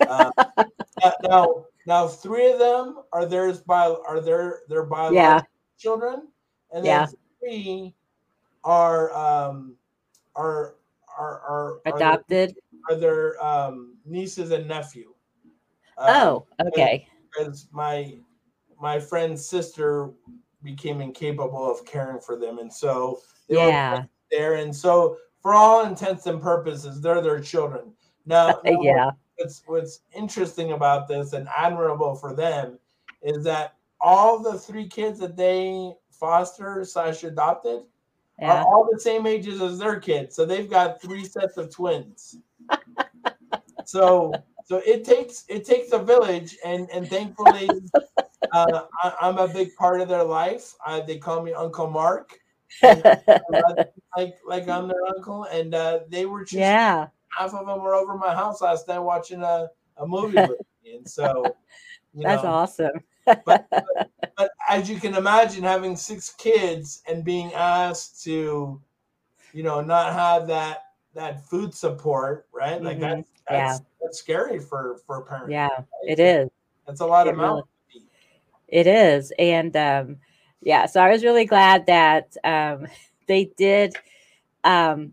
[0.06, 0.30] Uh,
[1.22, 5.40] now- now, three of them are theirs by are their their biological yeah
[5.78, 6.28] children,
[6.70, 7.06] and then Yeah.
[7.40, 7.94] three
[8.64, 9.78] are um
[10.36, 10.74] are
[11.16, 12.56] are are are their, adopted
[12.90, 15.14] are their um nieces and nephew.
[15.96, 18.18] Um, oh okay because my
[18.78, 20.10] my friend's sister
[20.62, 25.54] became incapable of caring for them, and so they were yeah there, and so for
[25.54, 27.92] all intents and purposes, they're their children.
[28.26, 32.78] Now, yeah what's what's interesting about this and admirable for them
[33.22, 37.82] is that all the three kids that they foster slash adopted
[38.40, 40.36] yeah are all the same ages as their kids.
[40.36, 42.36] So they've got three sets of twins.
[43.84, 44.32] so
[44.64, 47.68] so it takes it takes a village, and and thankfully,
[48.52, 50.74] uh, I, I'm a big part of their life.
[50.86, 52.38] Uh, they call me Uncle Mark,
[54.16, 57.94] like like I'm their uncle, and uh, they were just yeah half of them were
[57.94, 61.56] over my house last night watching a, a movie with me, and so
[62.14, 67.24] you that's know, awesome but, but, but as you can imagine, having six kids and
[67.24, 68.80] being asked to,
[69.52, 70.84] you know, not have that
[71.14, 72.82] that food support, right?
[72.82, 73.16] Like Mhm.
[73.16, 73.78] that's Yeah.
[74.00, 75.50] that's scary for for parents.
[75.50, 75.84] yeah right?
[76.06, 76.48] it is
[76.86, 77.64] That's a lot It of mouth.
[77.92, 78.00] to.
[78.68, 79.32] It is.
[79.38, 80.16] And um,
[80.60, 82.86] yeah, so I was really glad that um,
[83.26, 83.94] they did
[84.64, 85.12] um,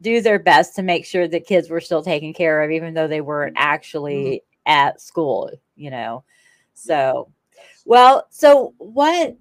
[0.00, 3.08] do their best to make sure that kids were still taken care of, even though
[3.08, 6.24] they weren't actually at school, you know.
[6.74, 7.32] So,
[7.84, 9.36] well, so what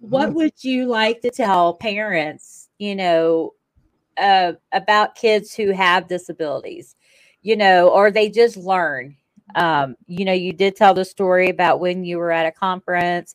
[0.00, 3.54] what would you like to tell parents, you know,
[4.18, 6.96] uh, about kids who have disabilities,
[7.42, 9.16] you know, or they just learn?
[9.54, 13.34] Um, you know, you did tell the story about when you were at a conference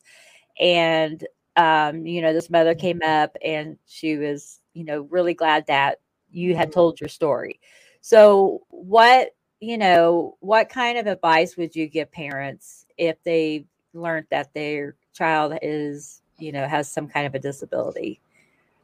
[0.60, 5.66] and, um, you know, this mother came up and she was, you know, really glad
[5.68, 6.00] that
[6.30, 7.60] you had told your story.
[8.00, 14.26] So, what, you know, what kind of advice would you give parents if they learned
[14.30, 18.20] that their child is, you know, has some kind of a disability?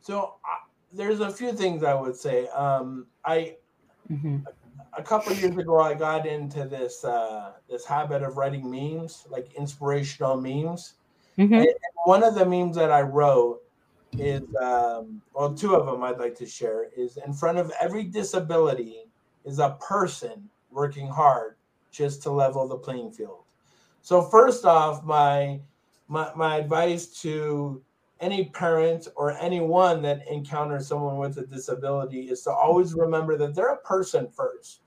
[0.01, 2.49] So uh, there's a few things I would say.
[2.49, 3.57] Um, I
[4.11, 4.39] Mm-hmm.
[4.97, 9.49] a couple years ago I got into this uh, this habit of writing memes, like
[9.55, 10.95] inspirational memes.
[11.41, 11.65] Mm-hmm.
[12.05, 13.61] One of the memes that I wrote
[14.19, 18.05] is, um, well, two of them I'd like to share is in front of every
[18.05, 19.05] disability
[19.45, 21.57] is a person working hard
[21.91, 23.45] just to level the playing field.
[24.03, 25.61] So first off, my
[26.09, 27.81] my, my advice to
[28.21, 33.55] any parent or anyone that encounters someone with a disability is to always remember that
[33.55, 34.81] they're a person first.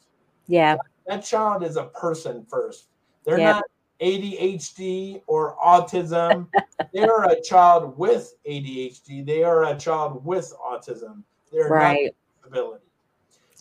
[0.48, 0.76] Yeah.
[1.08, 2.90] That child is a person first.
[3.24, 3.56] They're Yep.
[3.56, 3.64] not
[4.04, 6.48] ADHD or autism.
[6.94, 9.26] they are a child with ADHD.
[9.26, 11.24] They are a child with autism.
[11.52, 12.12] They're Right.
[12.42, 12.86] not a disability.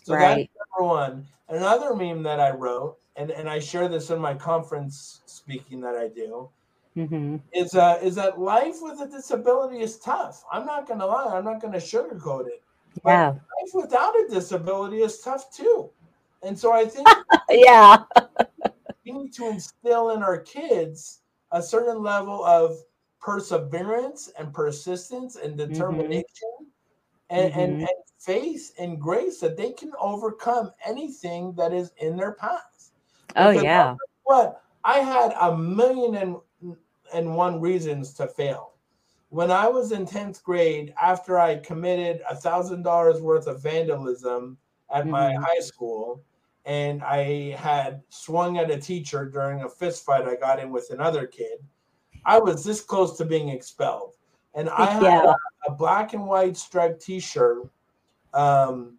[0.03, 0.49] So Right.
[0.49, 1.25] that's number one.
[1.49, 5.95] Another meme that I wrote, and, and I share this in my conference speaking that
[5.95, 6.49] I do,
[6.95, 7.37] Mm-hmm.
[7.53, 10.43] is uh, is that life with a disability is tough.
[10.51, 12.61] I'm not gonna lie, I'm not gonna sugarcoat it.
[13.03, 13.29] But Yeah.
[13.29, 15.89] life without a disability is tough too.
[16.43, 17.07] And so I think
[17.49, 18.03] Yeah.
[19.23, 21.21] We need to instill in our kids
[21.51, 22.77] a certain level of
[23.21, 26.23] perseverance and persistence and determination
[27.29, 27.59] and, Mm-hmm.
[27.59, 27.89] and, and
[28.19, 32.91] faith and grace that they can overcome anything that is in their path.
[33.37, 33.95] Oh Because yeah.
[34.23, 36.75] What I had a million and,
[37.13, 38.73] and one reasons to fail.
[39.29, 44.57] When I was in 10th grade, after I committed a thousand dollars worth of vandalism
[44.93, 45.43] at my Mhm.
[45.43, 46.21] high school,
[46.65, 50.89] and I had swung at a teacher during a fist fight I got in with
[50.91, 51.59] another kid,
[52.25, 54.15] I was this close to being expelled.
[54.55, 55.33] And I had Yeah.
[55.67, 57.63] a, a black and white striped t-shirt
[58.33, 58.97] um,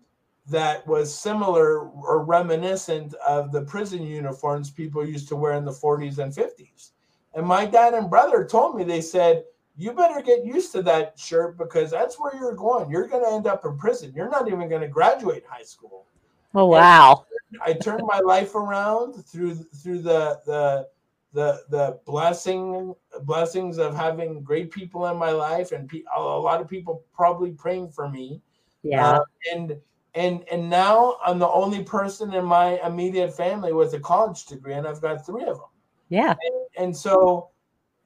[0.48, 5.72] that was similar or reminiscent of the prison uniforms people used to wear in the
[5.72, 6.90] 40s and 50s.
[7.34, 9.44] And my dad and brother told me, they said,
[9.76, 12.90] you better get used to that shirt because that's where you're going.
[12.90, 14.12] You're going to end up in prison.
[14.14, 16.06] You're not even going to graduate high school.
[16.54, 17.24] Oh wow.
[17.62, 20.88] I turned my life around through through the the
[21.32, 26.60] the the blessing blessings of having great people in my life and pe- a lot
[26.60, 28.40] of people probably praying for me
[28.82, 29.10] Yeah.
[29.14, 29.76] uh, and
[30.14, 34.74] and and now I'm the only person in my immediate family with a college degree,
[34.74, 35.72] and I've got three of them.
[36.08, 36.34] yeah.
[36.78, 37.50] And so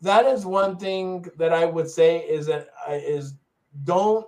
[0.00, 3.34] that is one thing that I would say is that uh, is
[3.84, 4.26] don't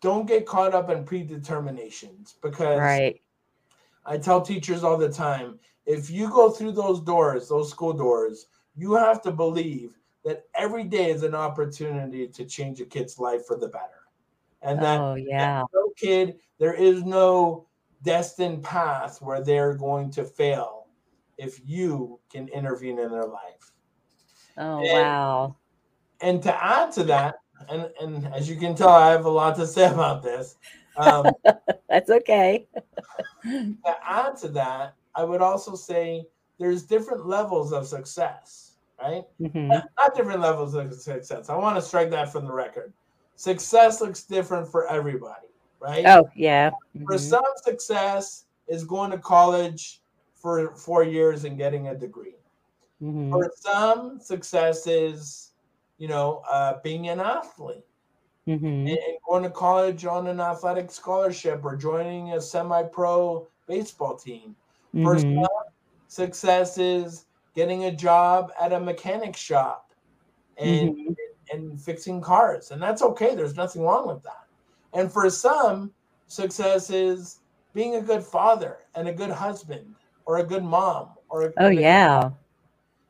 [0.00, 3.22] don't get caught up in predeterminations because Right.
[4.06, 8.46] I tell teachers all the time if you go through those doors, those school doors,
[8.74, 13.46] you have to believe that every day is an opportunity to change a kid's life
[13.46, 14.04] for the better.
[14.62, 15.64] And that Oh yeah.
[15.74, 17.66] no kid, there is no
[18.02, 20.86] destined path where they're going to fail
[21.36, 23.72] if you can intervene in their life.
[24.56, 25.56] Oh and- wow.
[26.20, 27.34] And to add to that,
[27.68, 30.56] and, and as you can tell, I have a lot to say about this.
[30.96, 31.34] Um,
[31.88, 32.66] That's okay.
[33.44, 36.26] to add to that, I would also say
[36.58, 39.24] there's different levels of success, right?
[39.40, 39.68] Mhm.
[39.70, 41.50] Not different levels of success.
[41.50, 42.92] I want to strike that from the record.
[43.36, 45.48] Success looks different for everybody,
[45.80, 46.06] right?
[46.06, 46.70] Oh yeah.
[47.06, 47.20] For Mhm.
[47.20, 50.00] some, success is going to college
[50.34, 52.36] for four years and getting a degree.
[53.02, 53.30] Mhm.
[53.30, 55.52] For some, success is,
[55.98, 57.84] you know, uh, being an athlete
[58.46, 58.62] Mhm.
[58.62, 64.56] and, and going to college on an athletic scholarship or joining a semi-pro baseball team.
[65.02, 65.20] For Mhm.
[65.42, 65.64] some,
[66.08, 69.92] success is getting a job at a mechanic shop
[70.58, 71.16] and Mhm.
[71.52, 73.34] and fixing cars, and that's okay.
[73.34, 74.46] There's nothing wrong with that.
[74.94, 75.94] And for some,
[76.26, 77.40] success is
[77.74, 79.94] being a good father and a good husband
[80.26, 82.30] or a good mom or a, Oh yeah.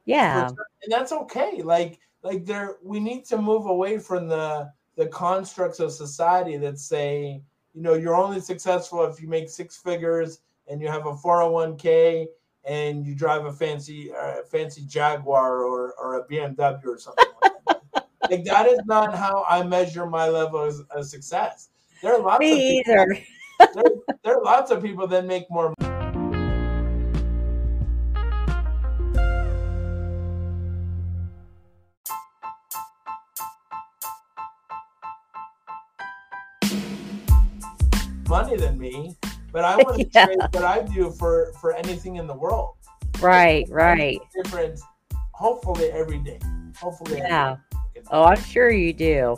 [0.05, 0.49] Yeah.
[0.49, 1.63] and that's okay.
[1.63, 6.79] Like like there, we need to move away from the the constructs of society that
[6.79, 7.43] say,
[7.75, 12.27] you know, you're only successful if you make six figures and you have a 401k
[12.65, 17.25] and you drive a fancy uh, fancy Jaguar or or a BMW or something.
[17.43, 18.09] like, that.
[18.31, 21.69] like that is not how I measure my level of, of success.
[22.03, 23.19] There are lots of Me people, either.
[23.75, 25.94] there, there are lots of people that make more money
[38.57, 39.17] than me,
[39.53, 40.27] but I want to Yeah.
[40.27, 42.75] trade what I do for for anything in the world.
[43.21, 43.67] Right.
[43.69, 44.21] Right.
[44.35, 44.81] Different,
[45.33, 46.41] hopefully every day.
[46.81, 47.19] Hopefully.
[47.19, 47.57] Yeah.
[47.95, 48.03] day.
[48.11, 49.37] Oh, I'm sure you do.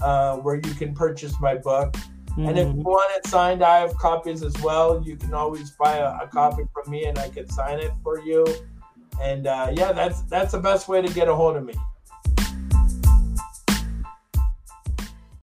[0.00, 1.92] uh, where you can purchase my book.
[1.92, 2.48] Mm-hmm.
[2.48, 5.02] And if you want it signed, I have copies as well.
[5.04, 8.20] You can always buy a, a copy from me, and I can sign it for
[8.20, 8.46] you.
[9.20, 11.74] And uh, yeah, that's that's the best way to get a hold of me.